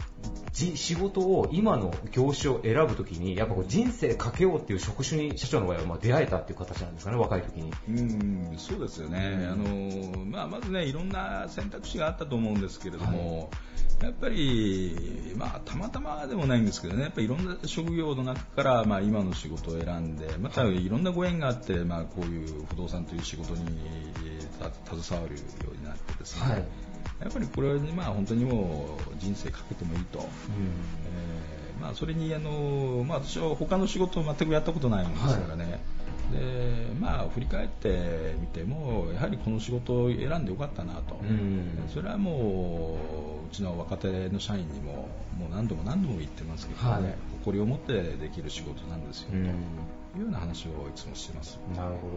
[0.58, 7.72] じ仕事を今の業種を選ぶときにやっぱこう人生かけようっていう職種に社長の場合はまあ出会えたっていう形なんですかね若い時に。
[7.90, 13.52] うん、そうですよね、あのまあ、まずね、いろんな選択肢があったと思うんですけれども、
[14.02, 23.64] やっぱり、まあ、たまたまでもないんですけどね、やっぱりいろんな職業の中から、まあ、今の仕事を選んで、またいろんなご縁があって、まあ、こういう不動産という仕事に
[24.60, 26.66] た携わるようになってですね、はい
[27.22, 30.20] やっぱりこれに、まあ、本当にもう人生かけてもいいと。
[30.20, 35.80] えーまあ、それにあの、まあ、私は他の仕事を全くやったことないもんですからね、
[36.32, 41.88] でまあ、振り返ってみてもやはりこの仕事を選んでよかったなと、うん。
[41.94, 42.98] それはも
[43.44, 47.16] ううちの若手の社員にももう何度も何度も言ってますけどね、はい。
[47.46, 49.46] 誇りを持ってできる仕事なんですよ、うん。
[49.46, 49.52] と
[50.18, 51.60] いうような話をいつもしてます。
[51.76, 52.10] なるほ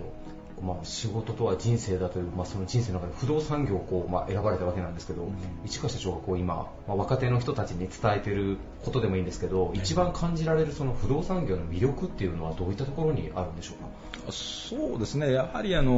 [0.63, 5.31] ど、まあ、仕事とは人生だという、まあ、その人生の中で不動産業をこう、まあ、選ばれたわけなんですけど、
[5.65, 14.33] 市川社長がこう今、まあ、若手の人たちに伝えていることでもいいんですけど、一番感じられるその不動産業の魅力っていうのはどういったところにあるんでしょうか？
[14.33, 15.93] そうですね、やはりあの、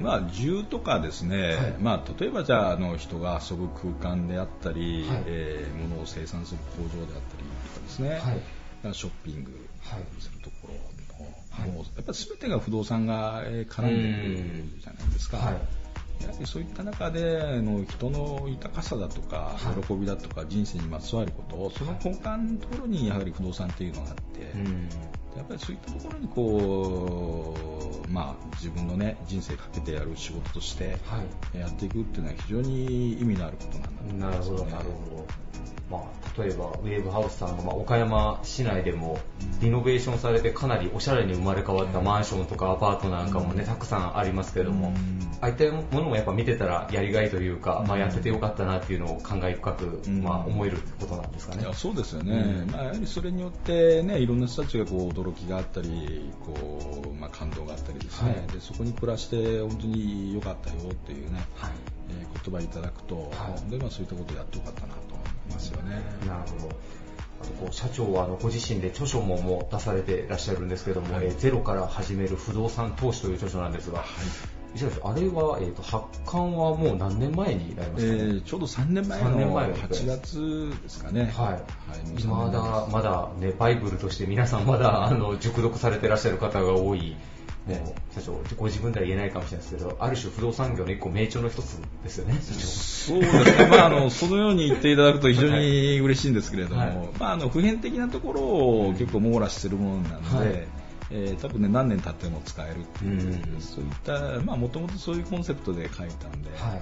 [0.00, 1.74] まあ、住とかですね、はい。
[1.80, 5.22] まあ、例えばじゃああの人が遊ぶ空間であったり、はい。
[5.26, 8.94] えー物を生産する工場であったりとかですね、はい。
[8.94, 10.02] ショッピングはい。
[10.18, 10.74] するところ。
[10.74, 10.80] の、
[11.66, 15.38] もうやっぱり全てが不動産がえー絡んでくるじゃないですか。
[15.38, 15.54] はい。
[16.22, 19.82] やはりそういった中であの人の豊かさだとか、はい。
[19.84, 24.88] 喜びだとか人生にまつわることその根幹のところにやはり不動産っていうのがあって、うん。
[25.36, 27.54] やっぱりそういったところにこ
[28.04, 31.22] う、まあ、自分の、ね、人生かけてやる仕事としては
[31.54, 31.58] い。
[31.58, 35.26] やっていくっていうのは非常に意味のあることなんだとなるほど、思いますよねなるほど。
[35.90, 39.18] まあ、例えば、ウェーブハウスさんが、まあ、岡山市内でも、
[39.60, 44.92] リノベーションされてかなりおしゃれに生まれ変わったマンションとかアパートなんかもね、たくさんありますけども、
[45.40, 50.22] ああいったものもやっぱ見てたらやりがいというか、まあ、やっててよかったなっていうのを感慨深く、うん。
[50.22, 51.66] まあ、思えるってことなんですかね。
[51.72, 52.70] そうですよね、うん。
[52.70, 58.52] まあ、やはりそれによって、ね、いろんな人たちがこう驚きがあったりこう、まあ、感動があったりですね、はい。
[58.52, 66.00] でそこに暮らして本当に良かったよっていうね、はいえー言葉いただくと、はいでまあ、そういったことをやってよかったなと思いますよね。
[66.26, 66.74] なるほど。
[67.40, 74.04] あとこう社長はあのご自身で著書ももう出されてらっしゃるんですけども、はいえーゼロから始める不動産投資という著書なんですが、
[74.74, 78.12] 石原さんあれは、えー、と発刊はもう何年前になりまえすか？
[78.14, 81.32] ね、ーちょうど3年前3年の前の8月ですかね。
[81.36, 81.60] は
[82.24, 87.16] い、もうま3年前だまだねバイブルとして皆さんまだあの熟読されてらっしゃる方が多い。
[88.14, 92.34] 社長ご自分では言えないかもしれないですけどある種不動産業の一個名著の一つですよね。
[92.40, 97.08] そうですね、まあ、あのそのように言っていただくと非常に嬉しいんですけれども、はい。
[97.18, 100.68] まあ、あの普遍的なところを結構網羅しているものなので、はい。
[101.10, 103.60] えー多分ね何年経っても使えるっていう、うん。
[103.60, 106.78] そういったまあもともとそういうコンセプトで書いたんで、は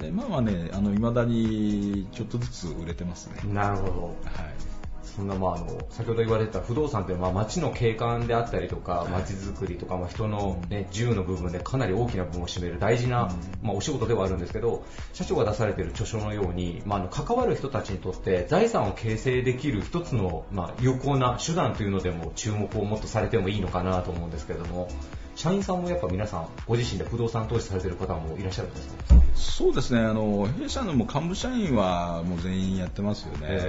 [0.00, 0.02] い。
[0.02, 3.52] でまあまあねあの未だにちょっとずつ売れてますね。
[3.52, 4.02] なるほど。
[4.24, 4.77] はい
[5.16, 9.10] そんな、まあ、あの先ほど言われてた不動産って、まあ、街の景観であったりとか、い。
[9.10, 13.30] 街づくりとか、まあ、人の、ね、自由の部分でかなり大きな部分を占める大事な、
[13.62, 24.88] まあ、お仕事ではあるんですけど、社長が出されている著書のように、まあ、あの関わる人たちにとって財産を形成できる一つの、まあ、有効な手段というのでも注目をもっとされてもいいのかなと思うんですけれども、
[25.38, 29.14] 社員さんもやっぱ皆さん、ご自身で不動産投資されている方もいらっしゃるんですか？
[29.36, 30.00] そうですね。
[30.00, 33.60] あの弊社のもう幹部社員はもう全員やってますよね。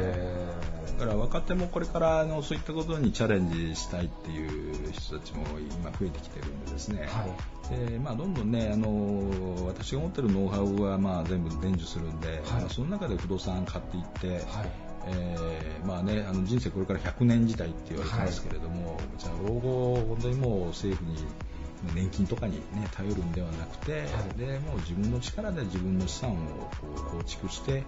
[0.97, 7.27] だから若手もこれからあのそういったことにチャレンジしたいっていう人たちも今増えてきてるんでですね、は
[7.71, 7.88] い。
[7.91, 14.71] でまあ、どんどんねあの私が持ってるノウハウはまあ全部伝授するんで、まあその中で不動産買っていって、はい。
[15.05, 21.17] えーまあね、あの人生これから100年時代って言われてますけれども、じゃあ老後本当にもう政府に
[21.96, 24.06] 年金とかに、ね、頼るんではなくて、
[24.38, 26.36] でもう自分の力で自分の資産を
[26.82, 27.84] こう構築して、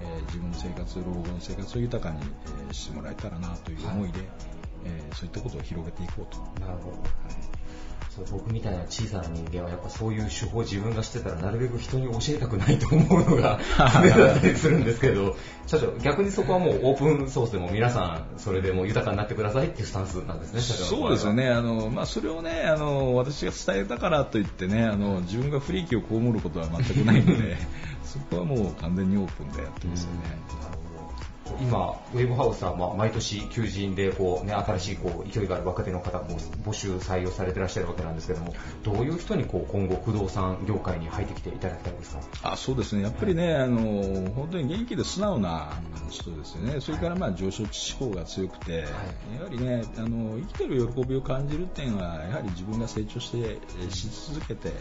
[0.00, 2.20] えー自分の生活老後の生活を豊かに、
[2.68, 4.20] えーしてもらえたらなという思いで、
[4.84, 6.38] えーそういったことを広げていこうと。
[6.60, 6.96] なるほど。
[8.14, 15.34] そう僕みたいな小さな人間はやっぱそういう手法を自分が知ってたらなるべく人に教えたくないと思うのが 常だったりするんですけど、
[15.66, 21.32] 社長、逆にそこはもうオープンソースでも皆さんそれでもう豊かになってくださいっていうスタンスなんですね、社長そうですよ。
[21.32, 27.56] ね、あのまあ、それをねあの私が伝えたからといってねあの自分が不利益を被ることは全くないので
[28.04, 30.91] そこはもう完全にオープンでやってますよね。
[31.60, 36.24] 今、ウェーブハウスはまあ毎年求人でこう、ね、新しいこう勢いがある若手の方を
[36.64, 42.52] 募集、採用されてらっしゃるわけなんですけども、どういう人にこう今後、不動産業界に入ってきていただきたいですか？
[42.52, 45.72] あそうですね、やっぱりね、あの本当に元気で素直な
[46.10, 48.86] 人ですよね、それからまあ上昇志向が強くて、や
[49.44, 54.72] はりねあの、生きてる喜びを感じるっていうのは、やはり自分が成長してえーし続けて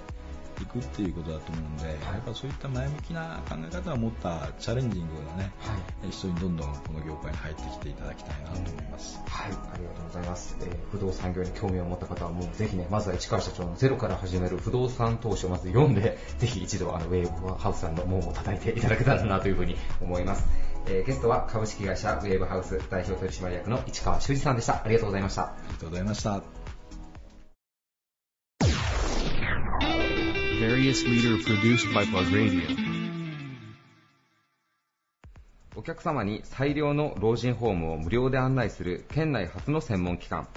[0.61, 5.51] いくっていうことだと思うんで、やっぱそういった前向きな考え方を持ったチャレンジングな、ね
[6.09, 9.19] 人にどんどんこの業界に入ってきていただきたいなと思います。
[9.27, 10.57] はい、ありがとうございます。
[10.61, 20.47] えー不動産業に興味を持った方はもうぜひね、まずは市川社長のゼロから始める不動産投資をまず読んで、 ぜひ一度あのウェーブハウスさんの門を叩いていただけたらなというふうに思います。
[20.87, 24.83] えーゲストは株式会社ウェーブハウス代表取締役の市川修司さんでした。
[24.83, 25.43] ありがとうございました。
[25.43, 26.60] ありがとうございました。
[30.61, 32.61] Various leader produced by Plug Radio.
[35.75, 40.47] お客様に最良の老人ホームを無料で案内する県内初の専門機関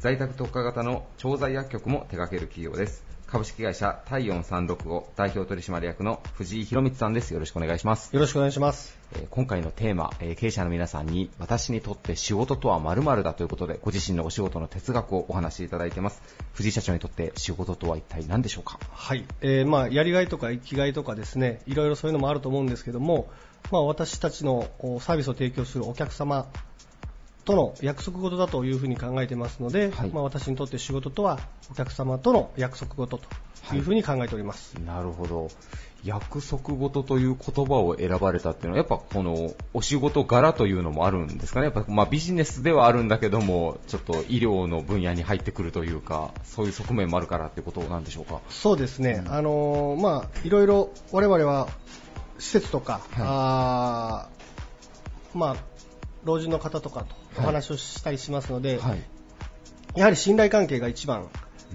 [0.00, 8.96] 在宅特化型の調剤薬局も手掛ける企業です株式会社体温365代表取締役の藤井博光さんですよろしくお願いしますよろしくお願いします。
[9.12, 18.78] えー今回のテーマ、えー経営者の皆さんに私にとって仕事とは〇〇だということでご自身のお仕事の哲学をお話しいただいています藤井社長にとって仕事とは一体何でしょうか？
[18.92, 19.24] はい。
[19.40, 23.28] えーまあ、やりがいとか生きがいとかですね、いろいろそういうのもあると思うんですけども、
[23.72, 26.46] まあ、私たちのおサービスを提供するお客様
[27.44, 31.38] との約束事だというふうに考えてますので、はいまあ、私にとって仕事とは
[31.70, 34.74] お客様との約束事というふうに考えております。
[34.74, 35.48] なるほど。
[36.04, 48.40] 約束事という言葉を選ばれたっていうのは、やっぱこのお仕事柄というのもあるんですかね、やっぱまあビジネスではあるんだけども、ちょっと医療の分野に入ってくるというか、そういう側面もあるからってことなんでしょうか。
[48.50, 51.68] そうですね、あのーまあ、いろいろ我々は
[52.38, 55.56] 施設とか、あーまあ、
[56.24, 59.02] 老人の方とかとお話をしたりしますので、はい。
[59.96, 61.28] やはり信頼関係が一番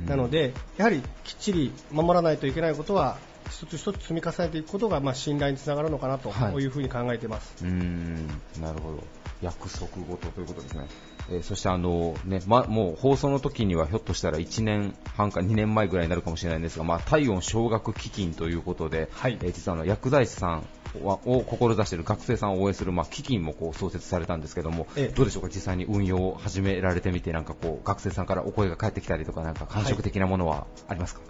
[0.05, 3.17] なので、やはりきっちり守らないといけないことは、
[3.49, 7.65] 一つ一つ積み重ねていくことが、まあ、信頼につながるのかなとはいいうふうに考えています。
[7.65, 8.27] うーん、
[8.61, 9.03] なるほど。
[9.41, 10.87] 約束事ということですね。
[11.31, 19.37] えーそしてあのね、ま、もう放送の時にはひょっとしたら1年半か2年前ぐらいになるかもしれないんですが、まあ、体温奨学基金ということで、はい。
[19.41, 20.63] えー実はあの薬剤師さん
[21.03, 25.15] はを志している学生さんを応援する、まあ、基金もこう創設されたんですけども、ええ。
[25.15, 31.29] どうでしょうか、実際に運用を始められてみて、なんかこう学生さんからお声が返ってきたりとか、なんか感触的なものはありますか、はい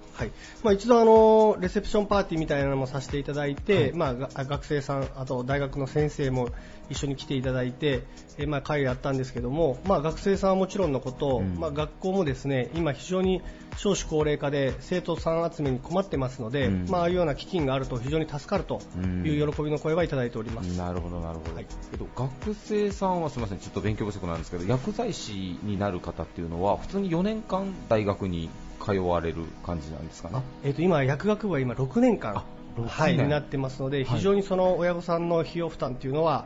[0.64, 3.94] まあ、一度あの、レセプションパーティーみたいなのもさせていただいて、はい。
[3.94, 6.50] まあ、が学生さん、あと大学の先生も
[6.90, 8.04] 一緒に来ていただいて、
[8.38, 11.60] えまあ、会をやったんですけども、まあ、学生さんはもちろんのこと、うん。
[11.60, 13.42] まあ、学校もですね今、非常に
[13.78, 16.86] 少子高齢化で生徒さん集めに困ってますので、うん。
[16.90, 18.82] まあ、ああいうような基金があると非常に助かると
[19.24, 20.78] いう喜びの声はいただいております。
[20.78, 21.66] なるほど、なるほど、はい。
[21.92, 28.50] えっと、学生さんはすみません、ちょっと勉強不足なんですけど、薬剤師になる方っていうのは、普通に4年間大学に
[28.84, 30.42] 通われる感じなんですかね。
[30.64, 32.44] えっと今、薬学部は今6年間あ
[32.78, 36.46] 6はい、なってますので、はい非常にその親御さんの費用負担というのは。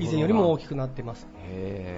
[0.00, 0.68] 以前よりも大きく。
[0.70, 1.26] くなってます。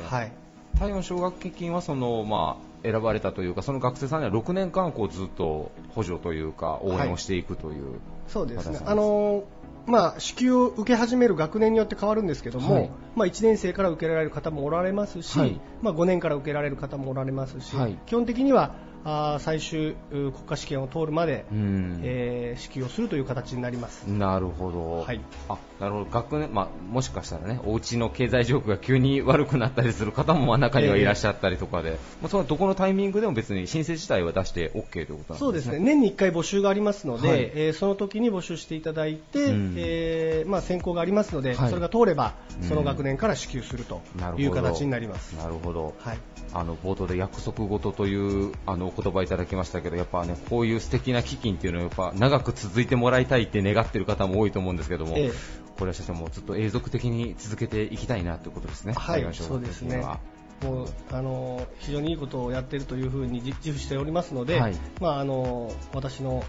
[0.09, 0.33] はい
[0.79, 7.99] 体温奨学基金はその、まあ、選ばれたというか、その学生さんには6年間こうずっと補助というか、応援をしていくという。
[8.29, 9.43] そうですねあのー
[9.87, 18.75] まあ、支給を受け始める学年によって変わるんですけども、はいまあ、1年生から受けられる方もおられますし、はいまあ、5年から受けられる方もおられますし、はい基本的には
[19.09, 24.05] あー最終う国家試験を通るまで、うんえー支給をするという形になります。
[24.07, 25.03] なるほど。
[25.03, 26.07] はいあ、なるほど。
[26.07, 31.91] 学年、まあ、もしかしたらね、お家の経済状況が急に悪くなったりする方もまあ中にはいらっしゃったりとかで、
[32.21, 35.39] もうそのどこのタイミングでも別に申請自体は出して OK ということなんですね。
[35.39, 44.01] そうですね年に1回募集がありますので、はいえーその時に募集していただいて、うんえーまあ、選考がありますので、はいそれが通ればうんその学年から支給すると
[44.39, 45.35] いう形になります。
[45.35, 45.95] なるほど。
[45.99, 46.19] はい
[46.55, 58.95] あの冒頭で約束事というあのお言葉いただきましたけど、やっぱねこういう素敵な基金っていうのはやっぱ長く続いてもらいたいって願っている方も多いと思うんですけども、ええこれは先生もうずっと永続的に続けていきたいなということですね。
[58.95, 60.21] はいそうですねは
[60.63, 66.43] もうあの非常にいいことをやっているというふうに自自負しておりますので、はいまあ、あの私の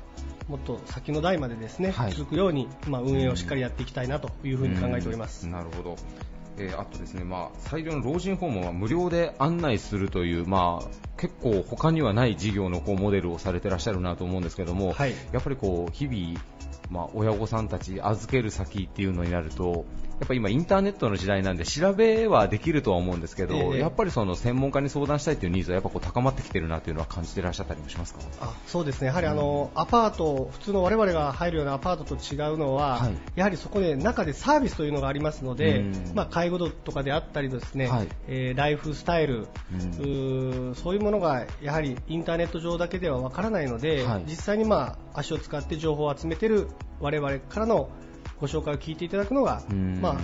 [0.47, 5.45] もっと先の代までですね、はい続くように、まあ、運営をしっかりやっていきたいなというふうに考えております。
[5.45, 5.97] うんなるほど。
[6.59, 15.13] えーあとですね、まあ、最良の老人訪問は無料で案内するという、まあ、結構他にはない事業のこうモデルをされてらっしゃるなと思うんですけども、はい。
[15.31, 16.39] やっぱりこう、日々、
[16.89, 19.85] まあ、親御さんたち預ける先っていうのになると、
[20.19, 23.80] やっぱり今インターネットの時代なんで調べはできるとは思うんですけど、ええ。
[23.80, 28.21] やっぱりその専門家に相談したいというニーズはやっぱこう高まってきてるなというのは感じてらっしゃったりもしますか？
[28.41, 29.08] あそうですね。
[29.08, 33.13] やはりあの、アパート、普通の我々が入るようなアパートと違うのは、はい。
[33.36, 36.12] やはりそこで中でサービスというのがありますので、うん。
[36.15, 38.08] まあ、介護度とかであったりですね、はい。
[38.27, 39.41] えーライフスタイル、うん。
[39.41, 44.23] うーそういうものがやはりインターネット上だけではわからないので、はい。
[44.25, 47.91] 実際に、まあ、足を使って情報を集めている我々からの
[48.39, 50.17] ご紹介を聞いていただくのが、うんま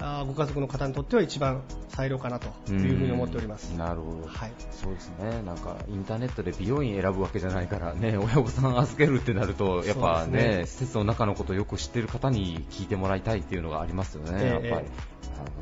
[0.00, 3.70] あ、あーご家族の方にとっては一番最良かなというふうに思っております。
[3.76, 4.26] なるほど。
[4.26, 5.42] はいそうですね。
[5.42, 14.72] なんか、インターネットで美容院選ぶわけじゃないからね、 親御さん預けるってなると、やっぱね、ね施設の中のことをよく知ってる方に聞いてもらいたいっていうのがありますよね、ええやっぱり。
[14.72, 14.90] なるえ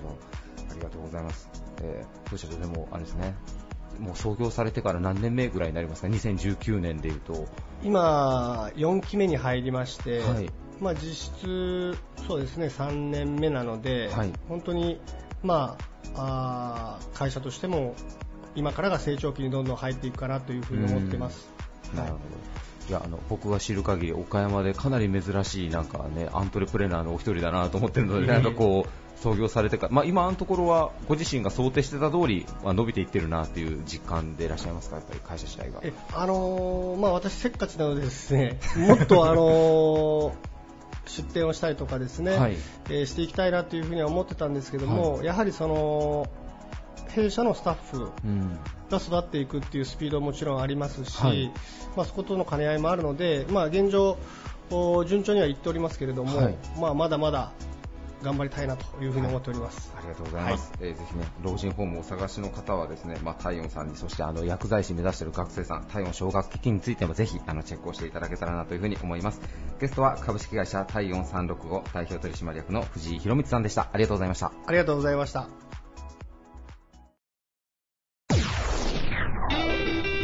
[0.03, 0.16] ほど。
[0.71, 1.51] ありがとうございます。
[1.83, 3.35] えー、どうしよう、でも、あれですね。
[3.99, 7.47] もう創業されてから何年目ぐらいになりますか ?2019 年でいうと。
[7.83, 10.49] 今、4期目に入りまして、はい
[10.80, 15.00] まあ、実質、そうですね、3年目なので、はい本当に、
[15.42, 15.76] ま
[16.14, 17.94] あ、あー会社としても、
[18.54, 21.48] 今からが成長期にどんどん入っていくかなというふうに思ってます。
[21.94, 22.20] なるほど。
[22.88, 35.80] いや、あの、僕が知る限り、岡山でかなり珍しい、なんかね、アントレプレナーのお一人だなと思ってるので、 なんかこう、創業されてから、まあ今のところは、ご自身が想定してた通り、まあ、伸びていってるなっていう実感でいらっしゃいますか、やっぱり会社自体が。
[35.82, 40.32] えあのーまあ、私、せっかちなのでですね、もっと、あのー
[41.09, 42.57] 出店をしたりとかですね、はい。
[42.90, 46.27] えーしていきたいなというふうには思ってたんですけども、やはりその
[47.09, 48.59] 弊社のスタッフうん。
[48.90, 51.52] が育っていくっていうスピードももちろんありますし、はい。
[51.96, 54.17] まあ、そことの兼ね合いもあるので、まあ、現状、
[54.71, 56.56] お順調にはいっておりますけれども、はい。
[56.79, 57.52] まあ、まだまだ
[58.23, 59.92] 頑張りたいなというふうに思っております。
[59.96, 60.73] ありがとうございます。
[60.81, 69.40] えーぜひね、老人ホームをお探しの方はですね、まあ、体温さんに、そしてあの、薬剤師目指している学生さん、体温奨学基金についてもぜひ、あの、チェックをしていただけたらなというふうに思います。
[69.81, 73.88] ゲストは株式会社体温365代表取締役の藤井博光さんでした。
[73.92, 74.52] ありがとうございました。
[74.66, 75.48] ありがとうございました。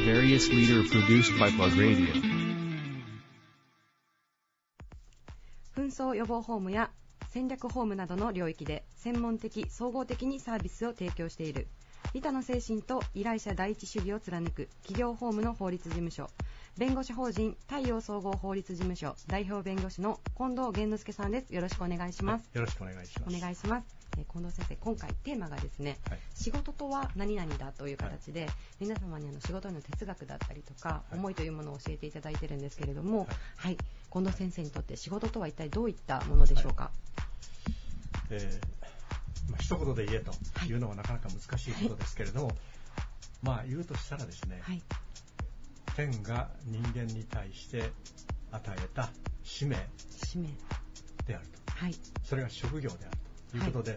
[0.04, 2.44] Various leader produced by Plug Radio.
[5.74, 6.90] 紛争予防ホームや
[7.34, 11.66] 戦略ホームなどの領域で専門的総合的にサービスを提供している。
[12.12, 16.30] 利他の精神と依頼者第一主義を貫く企業法務の法律事務所。
[16.78, 19.16] 弁護士法人太陽総合法律事務所。
[19.26, 21.52] 代表弁護士の近藤源之助さんです。
[21.52, 23.36] よろしくお願いします、よろしくお願いします。
[23.36, 23.86] お願いします。
[23.90, 26.18] えー近藤先生今回テーマがですね、はい。
[26.34, 28.48] 仕事とは何々だという形で、
[28.80, 31.16] 皆様にあの仕事の哲学だったりとか、い。
[31.16, 33.76] 思いというものを教えていただいてるんですけれども、はい、
[34.12, 36.90] 近藤先生にとって仕事とは一体どういったものでしょうか？
[38.30, 40.32] えーまあ、一言で言えと
[40.66, 40.72] い。
[40.72, 42.52] うのはなかなか難しいことですけれども、
[43.42, 44.82] まあ言うとしたらですね、はい、
[45.96, 47.92] 天が人間に対して
[48.50, 49.10] 与えた
[49.42, 49.76] 使命。
[50.24, 50.48] 使命、
[51.26, 51.72] であると。
[51.74, 53.18] はい、それが職業である
[53.54, 53.96] ということで、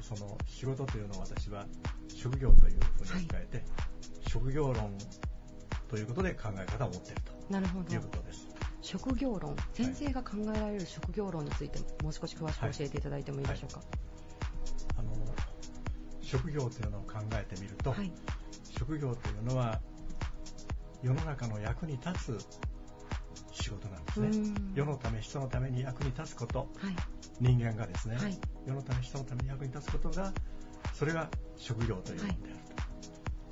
[0.00, 1.66] その仕事というのを私は
[2.08, 3.64] 職業というふうに置き換えて、
[4.30, 4.96] 職業論
[5.88, 7.84] ということで考え方を持っているなるほど。
[7.84, 8.00] という。
[8.00, 8.48] ことです。
[8.80, 13.82] 職業論、先生が考えられる職業論についてもう少し詳しく教えていただいてもいいでしょうか？
[14.96, 15.12] あの
[16.22, 18.10] 職業というのを考えてみると、はい、
[18.70, 19.80] 職業というのは
[21.02, 22.46] 世の中の役に立つ
[23.52, 24.28] 仕事なんですね。
[24.28, 24.72] うん。
[24.74, 26.60] 世のため人のために役に立つこと。
[26.78, 26.96] はい、
[27.40, 28.38] 人間がですね、はい
[28.68, 30.32] 世のため人のために役に立つことが
[30.92, 32.58] それが職業というものである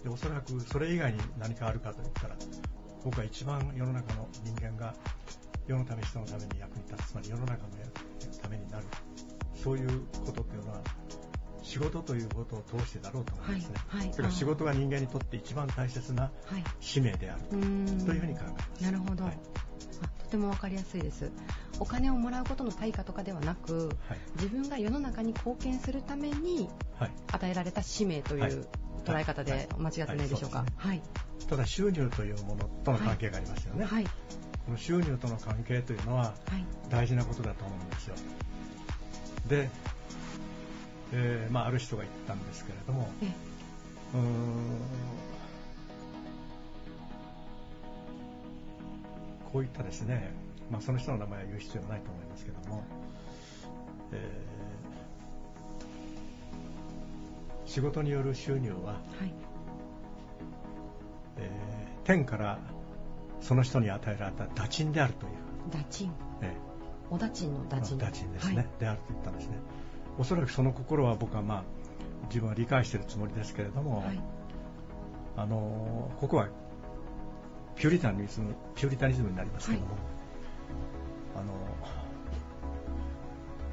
[0.03, 2.37] と、でおそらくそれ以外に何かあるかといったら
[3.03, 4.95] 僕は一番世の中の人間が
[5.67, 7.69] 世のため人のために役に立つつまり世の中の
[8.43, 8.85] ためになる
[9.55, 10.81] そういうことっていうのは
[11.63, 14.13] 仕事ということを通してだろうと思うんですね、はいはい。
[14.13, 16.33] それから仕事が人間にとって一番大切なはい、
[16.79, 18.85] 使命であるというふうに考えます。
[18.85, 19.39] なるほど、はい
[20.27, 21.31] ても分かりやすいです。
[21.79, 24.19] お金をもらうことの対価とかではなくはい。
[24.37, 26.69] 自分が世の中に貢献するために
[26.99, 27.11] はい。
[27.33, 28.53] 与えられた使命といはい。
[28.53, 28.67] う
[29.05, 30.65] 捉え方で間違ってないでしょうか？
[30.77, 31.03] はい。
[31.49, 34.05] ただ収入というものとの関係がありますよね、はい。
[34.05, 34.11] こ
[34.73, 36.65] の収入との関係というのははい。
[36.91, 38.15] 大事なことだと思うんですよ。
[39.49, 39.71] で、
[41.13, 43.27] えーまあ、ある人が言ったんですけれどもえ。
[44.15, 44.25] うーん
[49.57, 50.35] こういったですね、
[50.71, 52.85] まあ、その人の名前は言う必要はないと思いますけども、
[54.13, 54.47] えー
[57.65, 58.93] 仕事による収入は、は
[59.25, 59.33] い。
[61.39, 62.59] えー天から
[63.41, 65.33] その人に与えられた打賃であるという、
[65.73, 66.13] 打賃。
[66.43, 66.55] え
[67.11, 67.97] お打賃のー打賃。
[67.97, 68.67] 打賃ですね、はい。
[68.79, 69.57] であると言ったんですね。
[70.19, 71.65] おそらくその心は僕はまあ
[72.29, 74.21] 自分は理解しているつもりですけれども、はい。
[75.39, 76.49] あのーここは
[77.77, 79.89] ピューリタニズムピューリタニズムになりますけども、
[81.37, 82.07] あのー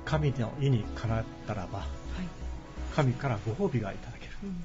[0.05, 1.87] 神の意にかなったらばはい。
[2.95, 4.33] 神からご褒美がいただける。
[4.43, 4.63] うん。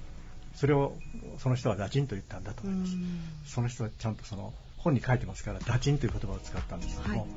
[0.55, 0.93] それを
[1.39, 2.95] その人は打賃と言ったんだとう思います。
[2.97, 3.21] ん。
[3.47, 7.31] その人はちゃんとその本に書いてますから打賃という言葉を使ったんですけども、はい。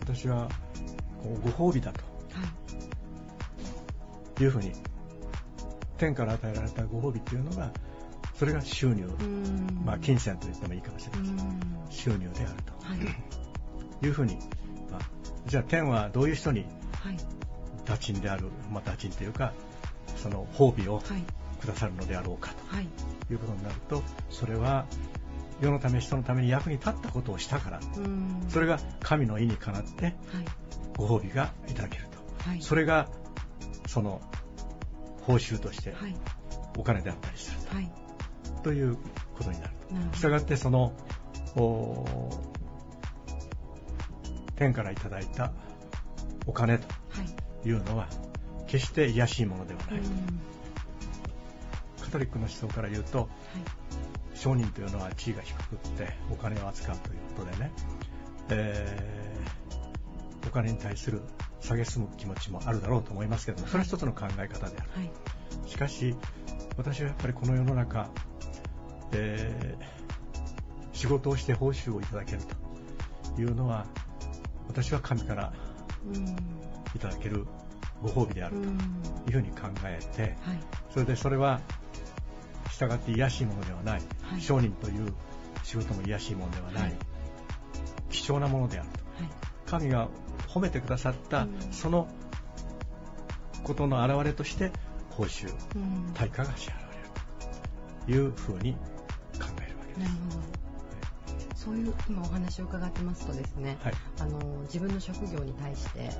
[0.00, 0.48] 私は
[1.56, 2.00] ご褒美だと。
[2.32, 2.44] は
[4.40, 4.42] い。
[4.42, 4.72] いうふうに
[5.96, 7.72] 天から与えられたご褒美というのが
[8.38, 9.82] それが収入、うん。
[9.84, 11.36] まあ、金銭と言ってもいいかもしれうません。
[11.48, 11.60] ん。
[11.90, 12.48] 収入である
[12.82, 12.98] はい。
[14.00, 14.36] というふうに、
[14.92, 15.00] まあ、
[15.46, 16.60] じゃあ天はどういう人に
[17.02, 17.16] はい。
[17.84, 19.52] 打賃である、まあ、打賃というか
[20.16, 21.02] その褒美をはい。
[21.60, 22.86] くださるのであろうかはい。
[23.26, 24.86] ということになるとそれは
[25.60, 27.80] 世のため人のために役に立ったことをしたから。
[27.96, 28.44] うん。
[28.48, 30.14] それが神の意にかなってはい。
[30.96, 32.04] ご褒美がいただける
[32.44, 32.48] と。
[32.48, 32.62] はい。
[32.62, 33.08] それが
[33.88, 34.20] その
[35.22, 36.14] 報酬としてはい。
[36.78, 37.90] お金であったりするはい
[38.62, 38.96] という
[39.36, 39.72] ことになる
[40.12, 40.92] したがってその
[41.56, 42.04] お
[44.56, 45.52] 天からいただいた
[46.46, 47.22] お金とは
[47.64, 48.08] いいうのは
[48.66, 50.40] 決して癒しいものではない、うん。
[52.00, 53.28] カトリックの思想から言うとはい。
[54.34, 57.72] 商人というのは地位が低くってお金を扱うということでね、
[58.50, 59.28] えー
[60.46, 61.20] お金に対する
[61.60, 64.90] 下げすむ気持ちもあるだろうと思いますけどもそれは一つの考え方である。
[64.94, 65.10] はい。
[65.66, 66.16] しかし
[66.78, 68.08] 私はやっぱりこの世の中、
[69.12, 69.98] えー
[70.98, 72.40] 仕事をして報酬をいただける
[73.36, 73.86] というのは
[74.66, 75.52] 私は神から
[76.12, 76.26] うん。
[76.96, 77.46] いただける
[78.02, 78.78] ご褒美であるうん
[79.24, 80.34] というふうに考えてはい。
[80.90, 81.60] それでそれは
[82.72, 84.40] 従って癒しいものではない、はい。
[84.40, 85.14] 商人という
[85.62, 86.96] 仕事も癒しいものではない、はい。
[88.10, 88.98] 貴重なものであると。
[88.98, 89.30] はい。
[89.66, 90.08] 神が
[90.48, 91.58] 褒めてくださったうん。
[91.70, 92.08] その
[93.62, 94.72] ことの表れとして
[95.10, 96.10] 報酬、うん。
[96.14, 97.04] 対価が支払われる
[98.06, 98.76] というふうに。
[99.98, 100.58] なるほど。
[101.54, 103.92] そういう今お話を伺ってますとですね、はい。
[104.20, 106.10] あの自分の職業に対してはい。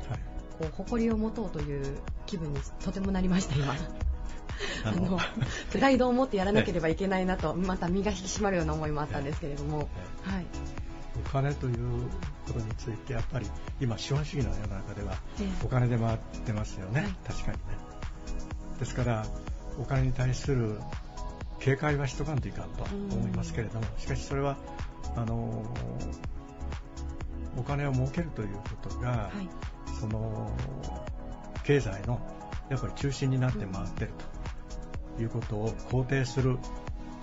[0.58, 3.72] こう誇りを持とうという気分にとてもなりました今。
[3.72, 3.76] あ
[4.84, 5.18] あのの。
[5.70, 9.84] プライドを持ってやらなければいけないなと、また身が引き締まるような思いもあったんですけれども、は
[10.40, 10.46] い、
[11.24, 11.76] お金という
[12.46, 13.46] ことについてやっぱり
[13.80, 15.64] 今資本主義の世の中ではええ。
[15.64, 17.12] お金で回ってますよね、はい。
[17.26, 17.62] 確かにね。
[18.78, 19.26] ですから
[19.78, 20.80] お金に対する
[21.60, 24.56] 警戒はしとかんといかんと思いますけれどもしかしそれは
[25.16, 25.64] あの
[27.56, 28.48] お金を儲けるという
[28.82, 29.48] ことが、はい、
[30.00, 30.50] その
[31.64, 32.20] 経済の
[32.70, 34.38] やっぱり中心になって回っていると。
[35.22, 36.56] いうことを肯定する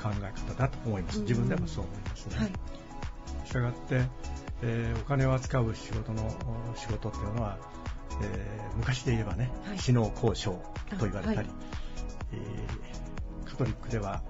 [0.02, 1.22] 考え方だと思います。
[1.22, 2.38] 自分でもそう思いますね。
[2.38, 2.52] はい、
[3.46, 4.02] したがって、
[4.62, 6.24] えーお金を扱う仕事の
[6.74, 7.58] お仕事っていうのは、
[8.22, 9.80] えー昔で言えばね、はい。
[9.80, 10.62] 知能交渉
[11.00, 11.48] と言われたり、あはい。
[12.34, 13.15] えー
[13.56, 14.22] カトリックでは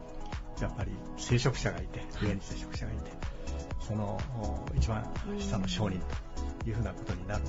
[0.61, 2.27] やっぱり聖職者がいて、はい。
[2.27, 3.11] 上に聖職者がいて、
[3.79, 5.03] そのお一番
[5.39, 5.99] 下の商人
[6.63, 7.43] というふうなことになる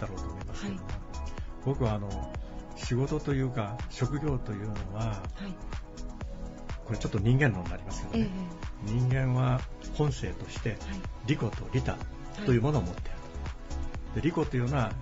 [0.00, 0.88] だろうと思いますけれども、
[1.66, 2.32] 僕はあの
[2.76, 5.54] 仕事というか職業というのは、はい、
[6.86, 8.30] これちょっと人間論になりますけどえね、
[8.86, 9.60] 人間は
[9.94, 10.78] 本性として
[11.26, 11.96] 利己と利他
[12.46, 13.10] というものを持っている。
[14.14, 14.92] と、で利己というのは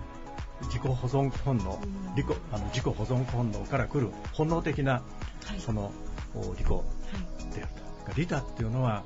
[0.63, 2.15] 自己保存本能、うん。
[2.15, 5.01] 利己あの自己保存本能から来る本能的な
[5.45, 5.91] はい、その
[6.35, 6.71] お利己。
[6.71, 6.81] は
[7.51, 7.73] い、である
[8.05, 8.13] と。
[8.15, 9.03] 利他っていうのは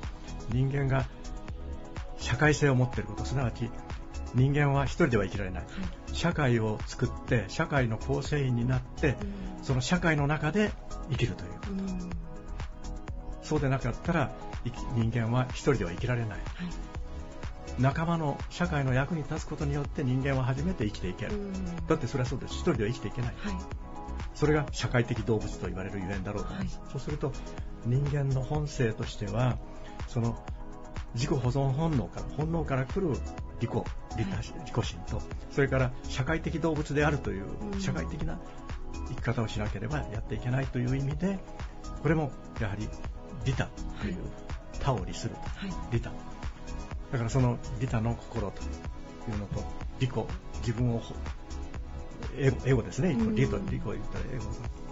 [0.50, 1.06] 人間が
[2.18, 3.70] 社会性を持っていることすなわち
[4.34, 5.64] 人間は一人では生きられない。
[6.12, 9.16] 社会を作って社会の構成員になって
[9.62, 10.72] その社会の中で
[11.10, 11.50] 生きるという。
[11.70, 11.96] うん、うん、はい、
[13.42, 14.32] そうでなかったら
[14.94, 16.38] 人間は一人では生きられない
[17.78, 21.86] 仲間の社会の役に立つことによって人間は初めて生きていける、うん。
[21.86, 22.54] だってそれはそうです。
[22.54, 23.34] 一人では生きていけない。
[23.36, 23.54] はい、
[24.34, 26.54] それが社会的動物と言われるゆえんだろうと。
[26.54, 26.68] はい。
[26.90, 27.32] そうすると
[27.84, 29.58] 人間の本性としては
[30.08, 30.42] その
[31.14, 33.14] 自己保存本能から本能から来る
[33.60, 33.70] 利己
[34.18, 35.20] 利他自己心と
[35.50, 37.80] それから社会的動物であるといううん。
[37.80, 38.38] 社会的な
[39.08, 41.38] 生き方をしなければやっていけないという意味で
[42.02, 42.88] これもやはり
[43.44, 43.68] 利他
[44.00, 44.16] という
[44.80, 45.40] 他を利すると。
[45.40, 46.10] はい、利他
[47.12, 49.64] だからその利他の心というのと
[50.00, 50.12] 利己
[50.60, 51.14] 自分をほ
[52.38, 53.10] エゴエゴですね。
[53.10, 53.34] うん。
[53.34, 54.44] 利と利己を言ったらエゴ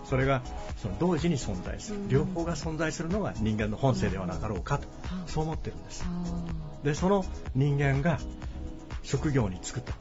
[0.04, 0.42] それが
[0.76, 1.98] その同時に存在する。
[1.98, 2.08] うん。
[2.08, 5.24] 両方が存在するのが人間の本性ではなかろうかとあ。
[5.26, 6.04] そう思ってるんです。
[6.06, 6.84] あ。
[6.84, 8.18] でその人間が
[9.02, 9.92] 職業に就くと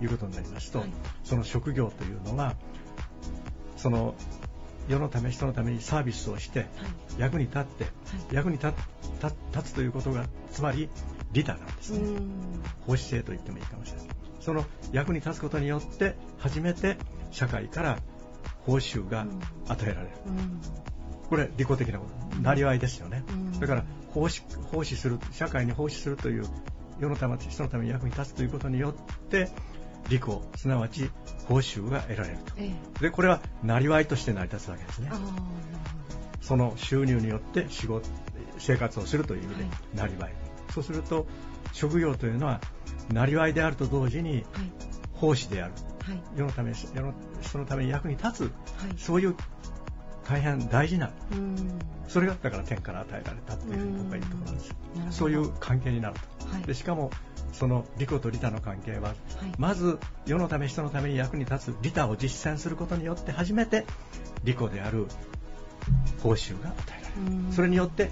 [0.00, 0.90] い、いうことになりますと、はい。
[1.24, 2.54] その職業というのは
[3.76, 4.14] その
[4.88, 6.68] 世のため人のためにサービスをしてはい、
[7.18, 7.86] 役に立って
[8.32, 8.72] 役に立
[9.64, 10.88] つということがつまり
[11.32, 14.06] 利他なんですね、うん、奉仕性と言ってもいいかもしれない
[14.40, 16.96] その役に立つことによって初めて
[17.30, 17.98] 社会から
[18.64, 19.26] 報酬が
[19.68, 20.60] 与えられる、うん、
[21.28, 22.36] これ利己的なこと。
[22.40, 23.60] なりわいですよね、うん。
[23.60, 26.46] だから奉仕奉仕する社会に奉仕するという
[26.98, 29.48] 世のため人のために役に立つということによって
[30.08, 30.22] 利己
[30.56, 31.10] すなわち
[31.46, 32.52] 報酬が得られると。
[32.56, 33.02] ええ。
[33.02, 35.10] でこれはなりわいとして成り立つわけですね。
[36.40, 38.08] その収入によって仕事
[38.58, 39.96] 生活をするという意味ではい。
[39.96, 40.34] なりわい、
[40.78, 41.26] そうすると
[41.72, 42.60] 職業というのは
[43.12, 44.44] なりわいであると同時に
[45.14, 45.72] 奉仕である。
[46.04, 48.42] はい、世のため世の人のために役に立つ。
[48.42, 48.50] はい、
[48.96, 49.34] そういう
[50.24, 54.76] 大変大事なうん、それがだから天から与えられたというふうに僕は言うところなんです
[55.10, 56.48] そういう関係になると。
[56.48, 57.10] はい、でしかも
[57.52, 59.14] その利己と利他の関係ははい、
[59.58, 63.86] まず世のため人のために役に立つ利他を実践することによって初めて
[64.44, 65.06] 利己である
[66.22, 67.36] 報酬が与えられる。
[67.46, 67.52] うん。
[67.52, 68.10] それによって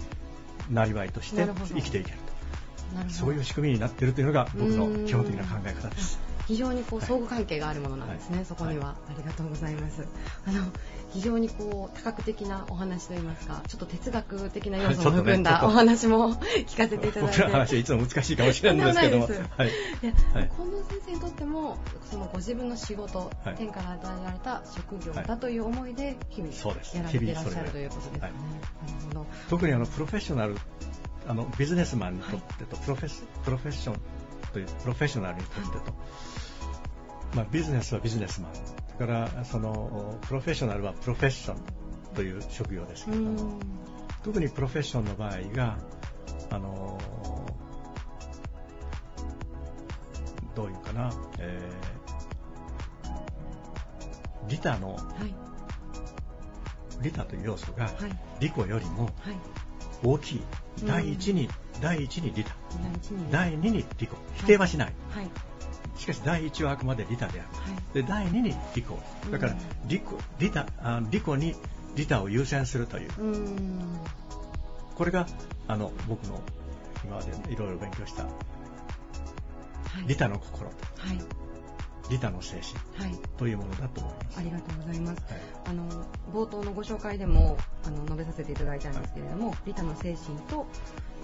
[0.71, 2.19] なりわいとして生きていける
[3.09, 6.19] そういう仕組みになっているというのが僕のうん基本的な考え方です。
[6.47, 8.45] 非常にこうはい相互関係があるものなんですね、はい。
[8.45, 10.07] そこには、ありがとうございます。
[10.47, 10.63] あの
[11.13, 16.35] 非常にこう多角的なお話といいますかちょっと哲学的な要素もはいちょっとね含んだお話も
[16.67, 19.27] 聞かせていただい僕ての話はいつも難しいかもしれないんですけども。
[19.27, 19.71] はい。
[20.01, 21.79] 近藤先生にとっても
[22.11, 28.21] そのご自分の仕事、はい天から与えられた職業はいだという思いで日々やられていらっしゃるということですね。
[28.21, 28.33] はい。
[28.33, 28.43] なる
[29.09, 29.27] ほど。
[29.49, 30.57] 特にあのプロフェッショナル
[31.29, 34.01] あのビジネスマンにとってと、プロフェッシプロフェッション
[34.53, 35.95] というプロフェッショナルにとってと、
[37.35, 38.53] まあ、ビジネスはビジネスマン。
[38.55, 41.57] それからそのプロフェッショナルはプロフェッション
[42.15, 43.43] という職業ですけうれども。
[43.43, 43.61] ん。
[44.25, 45.77] 特にプロフェッションの場合が
[46.51, 46.99] あの
[50.55, 55.35] どういうかな、えー、利他のはい。
[57.03, 57.95] 利他という要素がはい。
[58.41, 59.13] 利己よりもはい。
[60.03, 60.41] 大きい。
[60.83, 60.87] うん。
[60.87, 61.49] 第一に、
[61.81, 62.55] 第一に利他
[63.31, 65.31] 第二に利己否定はしない、はい。
[65.97, 68.85] しかし第1はあくまで利他である、で第2に利己
[69.31, 70.03] だから利己
[70.39, 71.55] 利他あ利己に
[71.95, 73.11] 利他を優先するという、
[74.95, 75.27] これが
[75.69, 76.41] あの僕の
[77.05, 78.27] 今までいろいろ勉強した
[80.07, 81.46] 利他の心と、はい
[82.11, 84.39] 利他の精神はいというものだと思います。
[84.39, 85.23] ありがとうございます。
[85.29, 85.85] はいあの
[86.33, 90.67] 冒頭のご紹介でもあの述べさせていただいたんですけれども、利他の精神と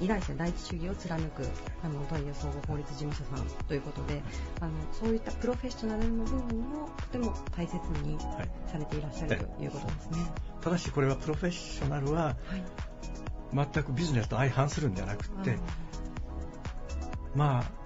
[0.01, 1.47] 依頼者第一主義を貫く
[1.85, 4.22] あのトイレ総合法律事務所さんということで、
[4.61, 10.18] あのそういったプロフェッショナルの部分もとても大切にはいされていらっしゃるということですね。
[10.61, 12.37] ただしこれはプロフェッショナルははい。
[13.55, 15.59] 全くビジネスと相反するんじゃなくって、
[17.35, 17.82] まあ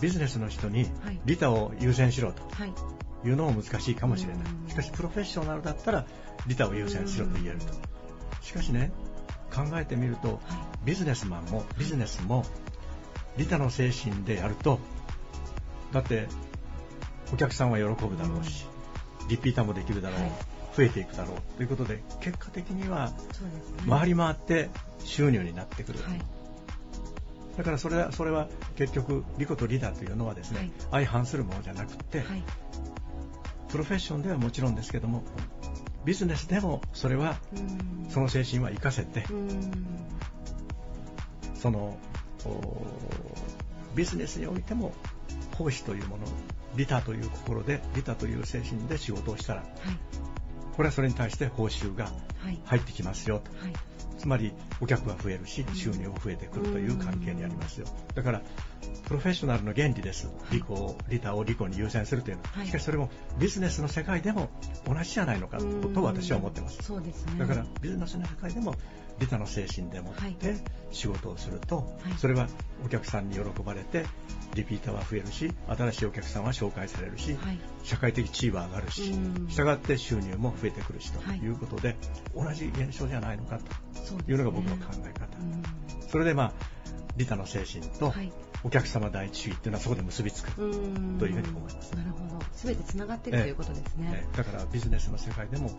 [0.00, 1.20] ビジネスの人にはい。
[1.24, 2.72] 利他を優先しろとはい。
[3.24, 4.42] いうのも難しいかもしれない。
[4.64, 4.68] うん。
[4.68, 6.06] しかしプロフェッショナルだったら
[6.46, 7.66] 利他を優先しろと言えると。
[8.42, 8.92] しかしね
[9.52, 10.40] 考えてみると
[10.84, 12.44] ビジネスマンもビジネスも
[13.36, 14.78] 利他の精神でやると
[15.92, 16.28] だって
[17.32, 18.66] お客さんは喜ぶだろうし
[19.28, 20.30] リピーターもできるだろう、はい。
[20.76, 23.12] 増えていくだろうということで結果的には。
[23.88, 24.68] 回り回って
[25.04, 26.20] 収入になってくる、はい。
[27.56, 32.42] だからそれはそれは結局利己と利他というのはですね、相反するものじゃなくて、はい。
[33.68, 35.24] プロフェッションではもちろんですけども
[36.04, 39.86] ビジネスでもそれはうんその精神は活かせてうん
[41.54, 41.98] その
[42.44, 42.86] お
[43.94, 44.92] ビジネスにおいても
[45.58, 46.24] 奉仕というもの
[46.76, 49.68] 利他という心で利他という精神で仕事をしたらはい。
[50.76, 52.58] これはそれに対して報酬がはい。
[52.64, 53.40] 入ってきますよ。
[53.40, 53.72] とはい。
[54.18, 57.86] つまりお客が増えるし収入も増えてくるという関係にありますよ。
[58.14, 58.42] だから
[59.06, 60.28] プロフェッショナルの原理です。
[60.50, 62.42] 利己を利他を利己に優先するというの。
[62.42, 62.66] は、はい。
[62.66, 64.48] しかしそれもビジネスの世界でも
[64.86, 65.94] 同じじゃないのかうん。
[65.94, 67.12] と私は思ってますね。
[67.38, 68.74] だからビジネスの世界でも
[69.18, 70.32] 利他の精神でもはい。
[70.32, 70.56] って
[70.90, 72.18] 仕事をすると、はい。
[72.18, 72.48] それは
[72.84, 74.04] お客さんに喜ばれて
[74.54, 77.58] リピーターは増えるし新しいお客さんは紹介されるし、はい。
[77.82, 79.48] 社会的地位は上がるしうん。
[79.48, 81.38] したがって収入も増えてくるしとはい。
[81.38, 81.96] いうことで、
[82.34, 85.62] 同じ現象じゃないのかというのが僕の考え方、うん。
[86.08, 86.52] それでまあ
[87.16, 88.32] 利他の精神とはい。
[88.64, 91.18] お客様第一主義っていうのはそこで結びつく、うん。
[91.18, 91.94] というふうに思います。
[91.94, 92.44] なるほど。
[92.52, 94.10] すべてつながっているということですね。
[94.10, 95.70] ねだからビジネスの世界でも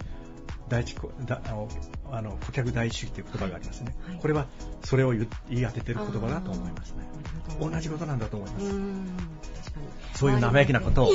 [0.69, 1.69] 第一こだあの
[2.11, 4.19] あの顧客第一主義という言葉がありますね、はい。
[4.19, 4.47] これは
[4.83, 7.07] それを言言い当ててる言葉だと思いますね。
[7.59, 10.19] 同じことなんだと思います。
[10.19, 11.11] そういう生意気なことを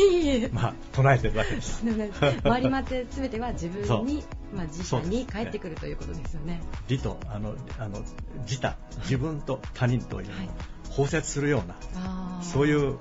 [0.53, 1.85] まあ唱えてるわけです。
[2.45, 4.24] 回り回ってすべては自分に、
[4.55, 6.62] まあ、自社に返ってくるということですよね。
[6.89, 8.03] 利とあのあの
[8.41, 10.49] 自他自分と他人というはい。
[10.93, 11.68] 包摂するよう
[11.99, 12.95] な、そういう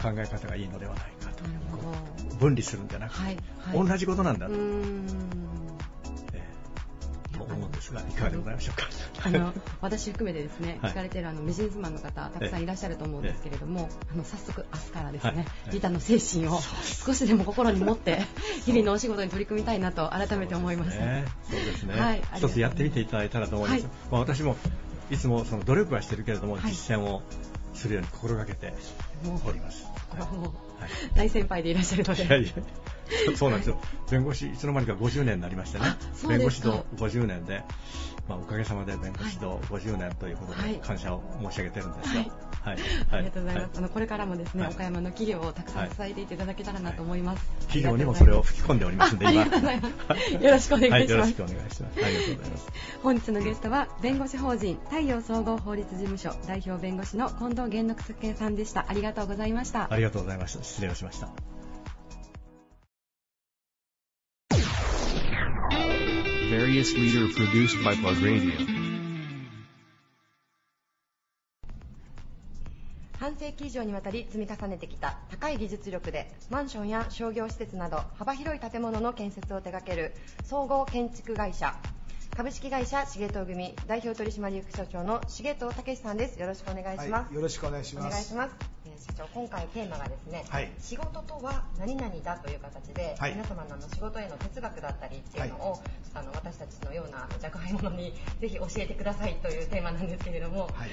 [0.00, 1.42] 考え方がいいのではないかと。
[2.38, 3.36] 分離するんじゃなくて、はい。
[3.76, 4.54] はい、同じことなんだと、
[7.46, 8.04] と思うんですがい。
[8.04, 8.88] かがでございましょうか？
[9.26, 10.92] あの私含めてですね、はい。
[10.92, 15.46] 聞かれているあのビジネスマンの方たくさんいらっしゃると思うんですけれども、あの早速明日からですね、はい。
[15.72, 16.58] リタの精神を
[17.04, 18.22] 少しでも心に持って
[18.64, 21.04] 日々のお仕事に取り組みたいなと改めて思いました。
[21.04, 23.92] ねそうですね、はい一つやってみていただいたらと思います、はい。
[24.10, 24.56] まあ、私も
[25.10, 26.70] いつもその努力はしてるけれども、はい。
[26.70, 27.22] 実践を
[27.74, 28.72] するように心がけて
[29.46, 29.84] おります、
[31.14, 32.04] 大先輩でいらっしゃる。
[32.04, 32.24] ので。
[32.24, 32.52] いやいや。
[33.36, 33.78] そうなんですよ。
[34.10, 35.84] 弁護士いつの間にか50年になりましてね。
[36.28, 37.62] 弁護士道50年で、
[38.28, 40.74] まあ、おかげさまで弁護士道50年ということはい。
[40.74, 42.74] で感謝を申し上げてるんですが、はいはいあ
[43.18, 43.78] りがとうございます。
[43.78, 47.44] あのこれからもですね、はい岡山の企業をたくさん支えていっていただけたらなと思います。
[47.68, 50.44] 企業にもそれを吹き込んでおりますんであありがとうございます。
[50.44, 50.92] よろしくお願いします。
[50.92, 52.66] はい、よろしくお願いしますありがとうございます
[53.02, 58.86] 本日のゲストは弁護士法人太陽総合法律事務所代表弁護士の近藤玄之介さんでした。
[58.88, 59.92] ありがとうございました。
[59.92, 61.28] ありがとうございました失礼をしました
[66.50, 68.81] Various leader produced by Plug Radio.
[73.22, 80.12] 半世紀以上にわたり積み重ねてきた高い技術力でマンションや商業施設など幅広い建物の建設を手掛ける
[80.42, 81.72] 総合建築会社
[82.36, 86.40] 株式会社重藤組代表取締役社長の重藤武さんです。
[86.40, 88.06] よろしくお願いします、はい、よろしくお願いします。
[88.08, 100.90] お願いします、えー社長今回テーマがですね、はい仕事とは何々だという形で、はい皆様の仕事への哲学だったりっていうのを、ちょっとあの私たちのような若輩者に ぜひ教えてくださいというテーマなんですけれども、はい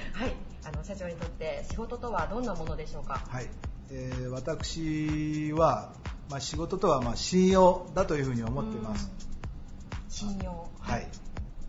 [0.64, 3.20] あの社長にとって仕事とはどんなものでしょうか？
[3.28, 3.48] はい、
[3.90, 5.92] えー私は、
[6.30, 9.10] まあ、仕事とはまあ信用だというふうに思っています。
[10.08, 10.68] 信用。
[10.80, 11.08] はい。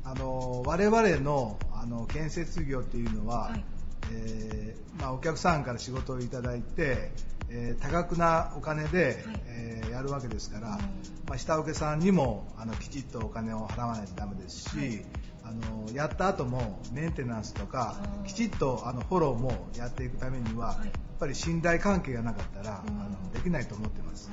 [0.04, 3.64] あの我々のあの建設業っていうのは、はい
[4.12, 7.12] えーまあ、お客さんから仕事をいただいて、
[7.50, 10.80] えー多額なお金で、えーやるわけですから、
[11.28, 15.04] まあ、下請けさんにもあのきちっとお金を払わないとダメですし、
[15.44, 20.78] あのやった後もメンテナンスとかきちっとあのフォローもやっていくためには、
[21.20, 24.30] ぱり信頼関係がなかったら、あのできないと思ってます。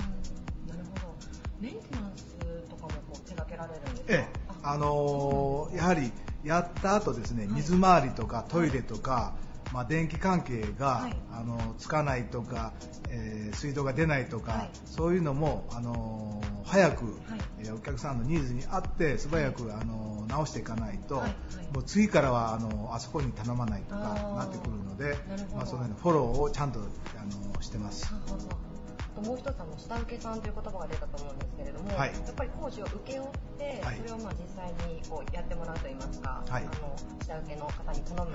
[0.68, 1.14] なるほど。
[1.60, 2.36] メンテナンス
[2.70, 4.04] とかもこう手掛けられるんですか？
[4.08, 4.28] ええ、
[4.62, 6.12] あのーやはり
[6.44, 9.34] やった後ですね、水回りとかトイレとか、
[9.72, 12.72] まあ、電気関係が、あのつかないとか、
[13.10, 17.18] えー水道が出ないとか、そういうのも、あのー早く、
[17.58, 21.16] えーお客さんのニーズに合って素早く、あのー直していかないと、
[21.72, 23.98] もう次からはあのあそこに頼まないとか
[24.36, 25.16] なってくるので、
[25.54, 26.82] まあ、その辺のフォローをちゃんと、あ
[27.54, 28.12] のしてます。
[29.18, 32.12] あともう一つあの下請けさんという言葉が出たと思うんですけれども、はい。
[32.12, 33.96] やっぱり工事を請け負って、はい。
[33.96, 36.62] それをまあ実際にこうやってもらうといいますか、はい。
[36.62, 38.30] あの下請けの方に頼む、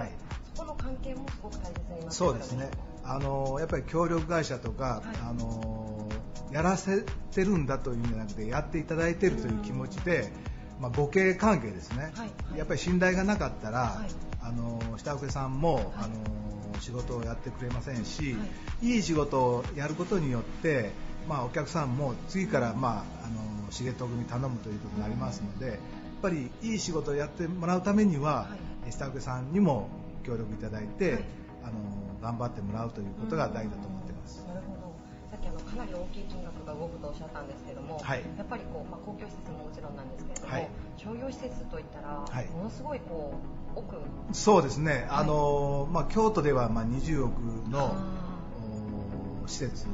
[0.54, 2.70] そこの関係もすごく大切になってそうですね。
[3.04, 6.10] あのやっぱり協力会社とか、あの
[6.52, 10.32] やらせてるんだというんじゃなくてやっていただいてるという気持ちで、
[10.80, 12.14] まあ、互恵関係ですね、
[12.56, 14.02] やっぱり信頼がなかったら、
[14.44, 18.36] あの下請けさんも、あの仕事をやってくれませんし、
[18.82, 20.92] い、い仕事をやることによって、
[21.30, 25.78] まあ、お客さんも次から、まあ、あの重藤組頼むということになりますので、やっ
[26.22, 28.48] ぱりいい仕事をやってもらうためには、
[28.90, 29.90] 下請けさんにも
[30.24, 31.24] 協力いただいて、
[31.64, 31.74] あの
[32.22, 34.44] 頑張ってもらうということが大事だと思ってます。
[34.48, 34.94] なるほど。
[35.32, 38.22] さっきあのかなり大きい金額が動くとおっしゃったんですけども、はい。
[38.38, 40.70] やっぱりこう、まあ、公共施設ももちろんなんですけれども、はい。
[40.98, 42.48] 商業施設といったら、はい。
[42.52, 43.96] ものすごいこう奥。
[44.32, 47.96] そうですね、あのまあ、京都ではまあ20億の
[49.44, 49.90] お施設を、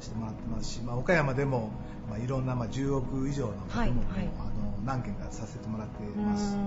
[0.00, 1.70] してもらってますし、まあ、岡山でも、
[2.08, 4.04] まあ、いろんな、まあ、10億以上の建物を、
[4.40, 6.54] あの何件かさせてもらってます。
[6.54, 6.58] ん。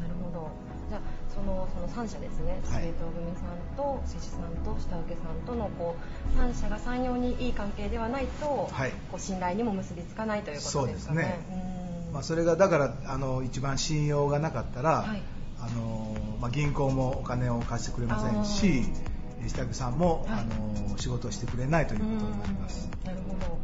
[0.00, 0.48] なるほど。
[0.88, 1.00] じゃあ
[1.34, 2.84] そのその三社ですね、はい。
[2.84, 5.96] 重藤組さんと施主さんと下請けさんとのこ
[6.32, 8.92] う三社が三様にいい関係ではないと、はい。
[9.10, 11.22] こう信頼にも結びつかないというこそうとですかね。
[11.22, 15.22] ですね、まあ、それがだからあの一番信用がなかったら、はい
[15.64, 18.84] あのまあ、銀行もお金を貸してくれませんし
[19.48, 22.88] 下請けさんも、あの仕事をしてくれないということになります。
[23.04, 23.58] なるほど。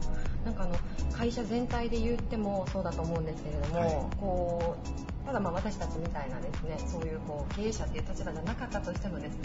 [0.44, 0.74] なんかあの
[1.12, 3.90] 会社全体で言ってもそうだと思うんですけれども、はい。
[4.18, 4.76] こ
[5.22, 9.38] うただまあ私たちみたいなですね、そういうこう経営者っていう立場じゃなかったとしてもですね、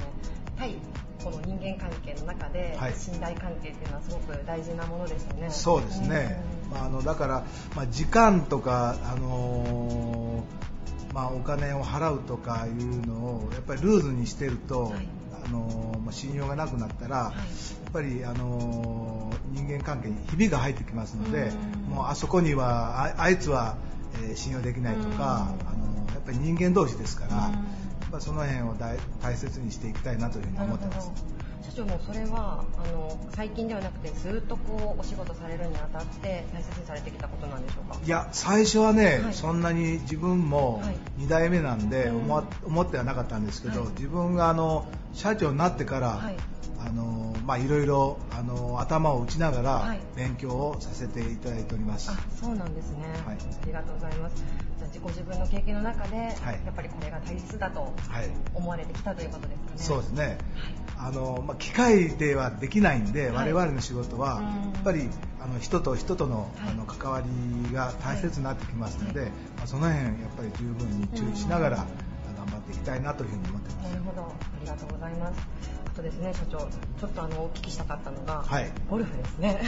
[0.58, 0.76] 対
[1.24, 2.94] この人間関係の中ではい。
[2.94, 5.50] 信頼関係っていうのはすごく大事なものですよね。
[5.50, 6.42] そうですね、
[6.72, 7.46] まあ、あのだから、
[7.76, 10.75] まあ、時間とか、あのー
[11.16, 14.94] まあ、お金を払うとかいうのをやっぱりルーズにしてると、
[15.46, 21.52] あのーまあ、信用がなくなったら、やっぱり、あのー人間関係にひびが入ってきますので、
[21.90, 23.78] もうあそこにはああいつは、
[24.26, 27.50] えー信用できないとか、あのーやっぱり人間同士ですから、や
[28.08, 31.12] っぱその辺を大大切にしていきたいなというふうに思ってます。
[31.66, 37.98] 社長もそれはあの最近ではなくてずっとこうお仕事されるにあたって大切にされてきたことなんでしょうか？
[38.04, 39.34] いや最初はね、はい。
[39.34, 40.96] そんなに自分もはい。
[41.18, 43.90] 2代目なんで思,、思ってはなかったんですけど、はい。
[43.92, 46.38] 自分があの社長になってから、はい。
[46.80, 50.00] あのまあ、いろいろあの頭を打ちながらはい。
[50.16, 52.12] 勉強をさせていただいております。
[52.12, 53.38] あそうなんですね、はい。
[53.38, 56.28] ありがとうございますじゃあ自己自分の経験の中で、はい。
[56.66, 57.88] やっぱりこれが大切だとは
[58.22, 58.30] い。
[58.54, 59.78] 思われてきたということですかね。
[59.78, 60.38] そうですね、
[60.98, 63.54] あのまあ、機械ではできないんで、はい。
[63.54, 64.44] 我々の仕事は、うん。
[64.74, 65.10] やっぱり
[65.40, 73.90] あの人と人との,、あの関わりが大切になってきますので、まあ、その辺やっぱり十分に注意しながら、頑張っていきたいなというふうに思ってます。
[73.90, 74.22] なるほど。
[74.24, 75.40] ありがとうございます。
[75.86, 78.70] あとですね社長ちょっとあのお聞きしたかったのが、はい。
[78.90, 79.62] ゴルフですね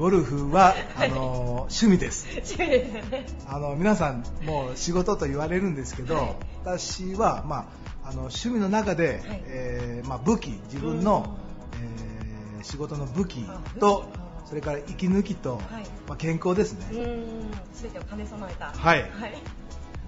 [0.00, 2.26] ゴルフはあの趣味です。
[2.30, 3.26] 趣味ですよね。
[3.46, 6.36] あの皆さんもう仕事と言われるんですけど、はい。
[6.64, 7.68] 私は、ま
[8.04, 9.42] あ、あの趣味の中で、はい。
[9.44, 11.36] えーまあ、武器自分の、
[11.74, 13.46] えー仕事の武器
[13.78, 14.04] と
[14.44, 15.62] それから息抜きと、はい。
[16.06, 17.50] まあ、健康ですね、うーん。
[17.74, 18.66] 全てを兼ね備えた。
[18.66, 19.02] はい。
[19.02, 19.10] はい。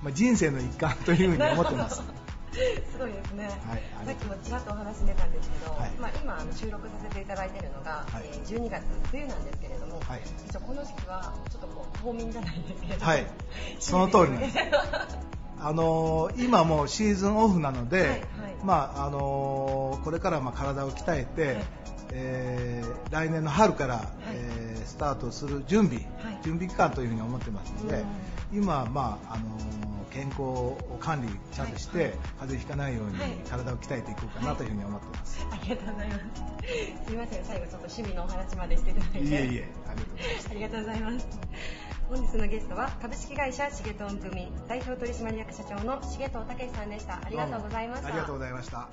[0.03, 2.03] まあ、人生の一環というふうに思ってます
[2.53, 5.91] すごいですね、はいさっきもちらっとお話出たんですけど、はい。
[5.93, 8.25] まあ、今あの収録させていただいているのが、はい。
[8.27, 10.21] えー12月冬なんですけれども、はい。
[10.49, 13.01] 一応この時期はちょっとこう冬眠じゃないんですけれど。
[13.01, 13.27] も、はい。
[13.79, 14.59] その通りなんです
[15.63, 18.23] あのー今もうシーズンオフなので、はいはい
[18.65, 21.65] まああのーこれからまあ体を鍛えて、
[22.13, 26.03] えー来年の春から、えースタートする準備、
[26.43, 28.05] 準備期間というふうに思ってますので、
[28.53, 35.47] 今は、まああのー健康を管理ちゃんとして、風邪ひかないようにはい体を鍛えていこうかなというふうに思ってます。
[35.51, 36.23] ありがとうございます。
[37.09, 39.19] すみません、最後ちょっと趣味のお話までしていただいて。
[39.21, 40.49] いえいえ、ありがとうございます。
[40.51, 41.27] ありがとうございます。
[42.13, 47.15] 本日のゲストは株式会社重藤組代表取締役社長の重藤武さんでした。
[47.15, 48.09] ありがとうございました。
[48.09, 48.91] ありがとうございました。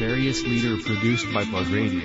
[0.00, 2.00] Various leader produced by Plug Radio.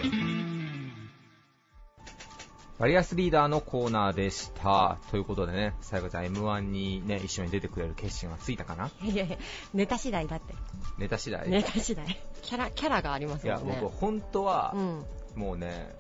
[2.80, 4.98] バリアスリーダーのコーナーでした。
[5.12, 8.92] ということでね、さやかちゃん M1 にね、一緒に出てくれる決心はついたかな？
[9.02, 9.38] いやいや、
[9.74, 10.54] ネタ次第だって。
[10.98, 11.50] ネタ次第？
[11.50, 12.06] ネタ次第。
[12.42, 13.80] キャラ、キャラがありますいや、もんね。
[13.82, 15.06] 僕本当はう、ん。
[15.36, 15.96] もうね、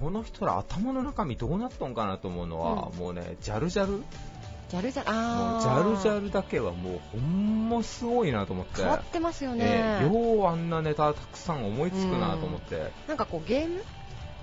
[0.00, 2.98] この人ら頭の中身どうなっとんかなと思うのは、うん。
[2.98, 3.92] もうね、ジャルジャル。
[3.92, 3.98] も
[4.68, 5.60] ジャルジャル、うあー。
[5.60, 8.82] ジャルジャルだけはもうほんますごいなと思って。
[8.82, 9.64] 変わってますよね。
[9.66, 13.82] えーようあんなネタたくさん思いつくなと思って、なんかこうゲーム？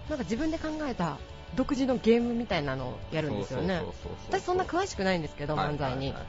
[0.09, 1.17] なんか自分で考えた
[1.55, 3.81] 独自のゲームみたいなのをやるんですよね。
[4.29, 6.13] 私そんな詳しくないんですけど、漫才に、はいはい。
[6.13, 6.23] はい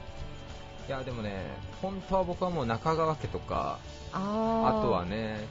[0.87, 1.43] いやでもね
[1.83, 3.77] 本当は僕はもう中川家とか
[4.11, 5.45] あとはね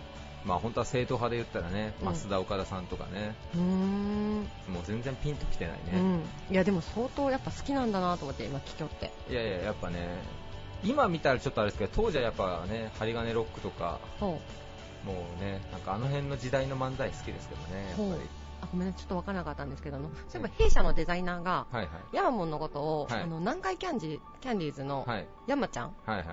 [0.45, 2.15] まあ本当は正統派で言ったらねうん。
[2.15, 9.13] 増田岡田さんとかね、うーん、もう全然ピンときてないね、うん、いやでも相当やっぱ好きなんだなと思って今聞きよって。
[9.31, 9.99] いやいややっぱね
[10.85, 14.41] 今見たらちょっとあれですけど当時はやっぱね針金ロックとかも
[15.07, 18.31] うねなんかあの辺の時代の漫才好きですけどねやっぱり。
[18.61, 21.89] あごめんねちょっと分からなかったんですけどそういえば弊社のデザイナーがはいはい。
[22.13, 23.23] ヤマモンのことを、はい。
[23.23, 25.27] あの南海キャンディキャンディーズのはい。
[25.47, 26.27] 山ちゃんはいはい。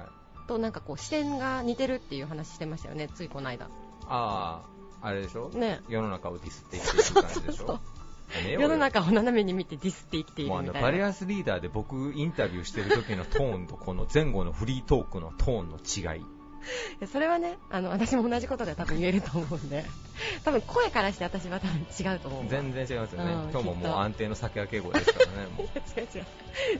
[0.47, 3.67] となんかこう視点が似てるっていう話してましたよねついこの間
[4.07, 4.61] あ
[5.01, 5.49] ああれでしょ？
[5.49, 5.81] ね。
[5.87, 7.79] 世の中をディスっていっていく感じでしょ？
[8.59, 10.73] 世の中を斜めに見てディスって生きているみたいな。
[10.73, 16.25] のバリアスリーダーで僕インタビューしてる時のトーンとこの前後のフリートークのトーンの違い
[17.11, 19.85] それはねあの私も同じことで多分言えると思うんで。
[20.45, 22.45] 多分声からして私は多分違うと思うわ。
[22.49, 25.33] 全然違いますよね、うん今日ももう安定の酒焼け声ですからね。
[25.97, 26.25] 違う違う。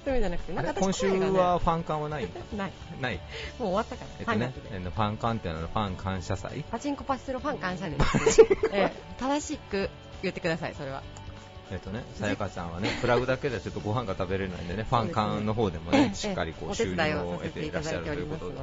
[0.05, 2.71] そうじゃなくてなんか私あれ今週はファン感はないんだない。
[3.01, 3.15] ない。
[3.59, 6.63] もう終わったから、えっとね3月でえっとファン感っていうのはファン感謝祭。
[6.71, 7.99] パチンコパチスロファン感謝で
[8.31, 9.89] す、ええ正しく
[10.21, 11.03] 言ってくださいそれは
[11.71, 18.55] えっとねさやかちゃんはねプラグだけではちょっとご飯が食べれないんでね ファン感の方でもねしっかりこええう収入をを得ていらっしゃるということで。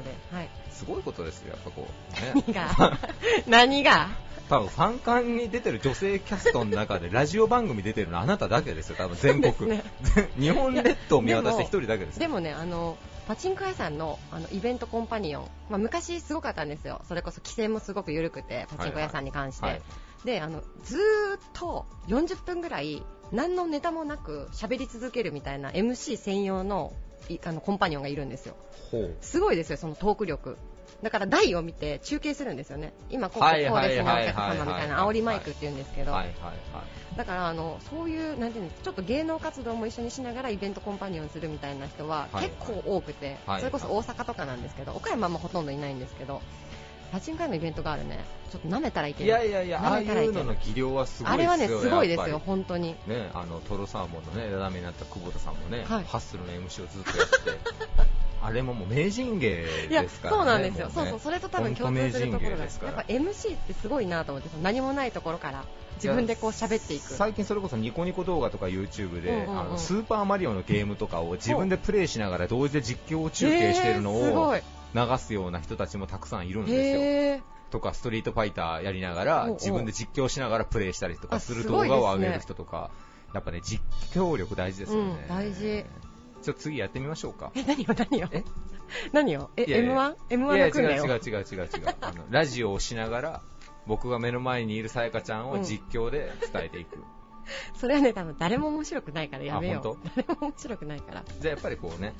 [0.71, 2.99] すごいことですよやっぱこう何ねが？
[3.47, 4.09] 何が？
[4.49, 9.81] 多分ファン感に出てる女性キャストの中でラジオ番組出てるのあなただけですよ多分全国、
[10.39, 17.03] 日本列島を見渡して一人だけですでもねあのパチンコ屋さんのあのイベントコンパニオン、まあ、昔すごかったんですよ。
[17.09, 19.83] それこそ規制もすごく緩くてパチンコ屋さんに関して、はいはい
[20.25, 21.01] であのずー
[21.37, 23.03] っと40分ぐらい
[23.33, 26.93] 何のネタもなく喋り続けるみたいな MC 専用の
[27.29, 28.55] いあのコンパニオンがいるんですよ。
[29.21, 30.59] すごいですよそのトーク力。
[31.03, 32.93] だから台を見て中継するんですよね。
[33.11, 34.57] 今こここうはいですねおはいはいはい。
[34.57, 42.45] 客様みたいな煽りマイクって言うんですけど、はいはいはいだからあのそういうなんていうんですちょっと芸能活動も一緒にしながらイベントコンパニオンするみたいな人ははい。
[42.45, 43.61] 結構多くて、はい。
[43.61, 46.41] それこそ大阪とかなんですけど岡山もほとんどいないんですけど
[47.13, 48.25] パチンコ屋のイベントがあるね。
[48.51, 49.27] ちょっと舐めたらいけい。
[49.27, 52.97] やいやいやああい舐めたらいうけのの技量はすごいあれはねですごいですよ本当に。
[53.07, 56.05] りねあのトロサーモンのねダメになった久保田さんもね、はい。
[56.05, 65.65] ハッスルの MC をずっとやって あれももう名人芸ですからねそうなんですよ、もそうそうそれと多分共通するところがやっぱ MC ってすごいなと思って何もないところから
[65.97, 67.13] 自分でこう喋っていく。
[67.13, 69.61] 最近それこそニコニコ動画とか YouTube で、うんうんうん。
[69.61, 74.55] あのスーパーマリオのゲームとかを自分でプレイしながら同時で実況中継してるのを
[74.95, 77.53] 流すような人たちもたくさんいるんですよ。
[77.71, 82.91] とかストリートファイターやりながら自分で実況しながらプレイしたりとかする動画を上げる人とか、
[83.33, 83.83] やっぱね実
[84.13, 85.85] 況力大事ですよね、うん大事。
[86.43, 87.51] ちょっと次やってみましょうか。
[87.55, 88.29] え何を何を
[89.13, 90.15] 何をえいやいや。
[90.29, 91.97] M1?M1 いやの訓練を違う違う違う違う違う。
[92.03, 93.41] あのラジオをしながら
[93.87, 96.99] 僕が目の前にいるさやかちゃんを実況で伝えていく、
[97.77, 101.25] それはね多分誰も面白くないからやめよあう誰も面白くないから。
[101.41, 102.15] じゃあやっぱりこうね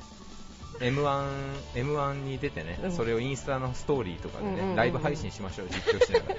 [0.79, 1.29] M1,
[1.75, 2.91] M1 に出てね、うん。
[2.91, 4.75] それをインスタのストーリーとかでね、うんうんうんうん。
[4.75, 6.35] ライブ配信しましょう実況しながら。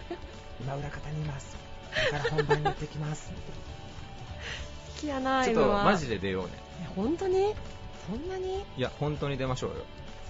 [0.61, 1.57] 今裏方にいます。
[1.57, 3.31] これから本番に行ってきます。
[3.31, 6.51] 好きやなちょっ M1 とマジで出ようね。
[6.83, 7.55] え本当に？
[8.09, 8.64] そんなに？
[8.77, 9.77] いや本当に出ましょうよ。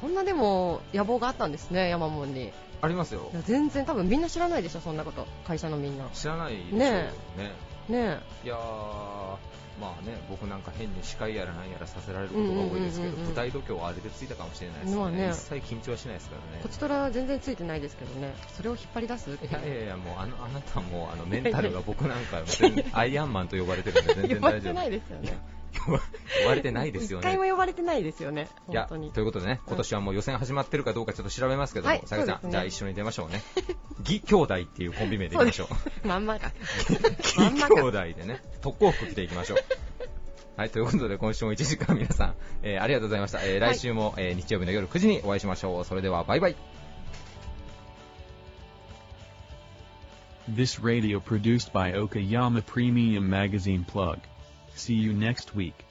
[0.01, 2.49] そんなでも野望があったんですね山門に。
[2.49, 2.53] い
[2.85, 3.31] ありますよ。
[3.33, 5.27] や全然多分みんな知らないでしょそんなこと。
[5.47, 6.05] 会社のみんな。
[6.13, 6.91] 知らないでしょうね。
[7.37, 7.53] ね
[7.89, 9.37] ねいやー
[9.81, 14.97] まあね僕なんか変に司会やらなんやらさせられることが多いですけど、舞台度胸はあれでついたかもしれないですね。
[14.97, 15.31] まあね。
[15.31, 16.63] 一切緊張はしないですからね。
[16.63, 18.35] こちとらは全然ついてないですけどね。
[18.55, 22.43] それを引っ張り出すいやいやいやもうあの あなたもあのメンタルが僕なんか
[22.93, 24.75] アイアンマンと呼ばれてるんで全然大丈夫。
[24.75, 25.39] ないですよね
[25.81, 25.99] 呼
[26.47, 28.49] ばれてないですよ一回もね呼ばれてないですよね。
[28.69, 29.13] いや本当に。
[29.13, 33.43] ということでね今年はもう予選始まってるかどうかちょっと調べますけども、はいさやかちゃん、ねじゃあ一緒に出ましょうね。
[34.01, 35.69] 義兄弟っていうコンビ名でいきましょう。
[36.07, 36.53] まんまか。
[37.39, 39.59] 義兄弟でね特攻服着ていきましょう。
[40.57, 43.41] はい、ということで今週も1時間皆さん、えーありがとうございました。
[43.43, 45.85] えー来週も、えー日曜日の夜9時にお会いしましょう。
[45.85, 46.57] それではバイバイ。
[50.49, 54.19] This radio produced by Okayama Premium Magazine Plug.
[54.75, 55.84] See you next week.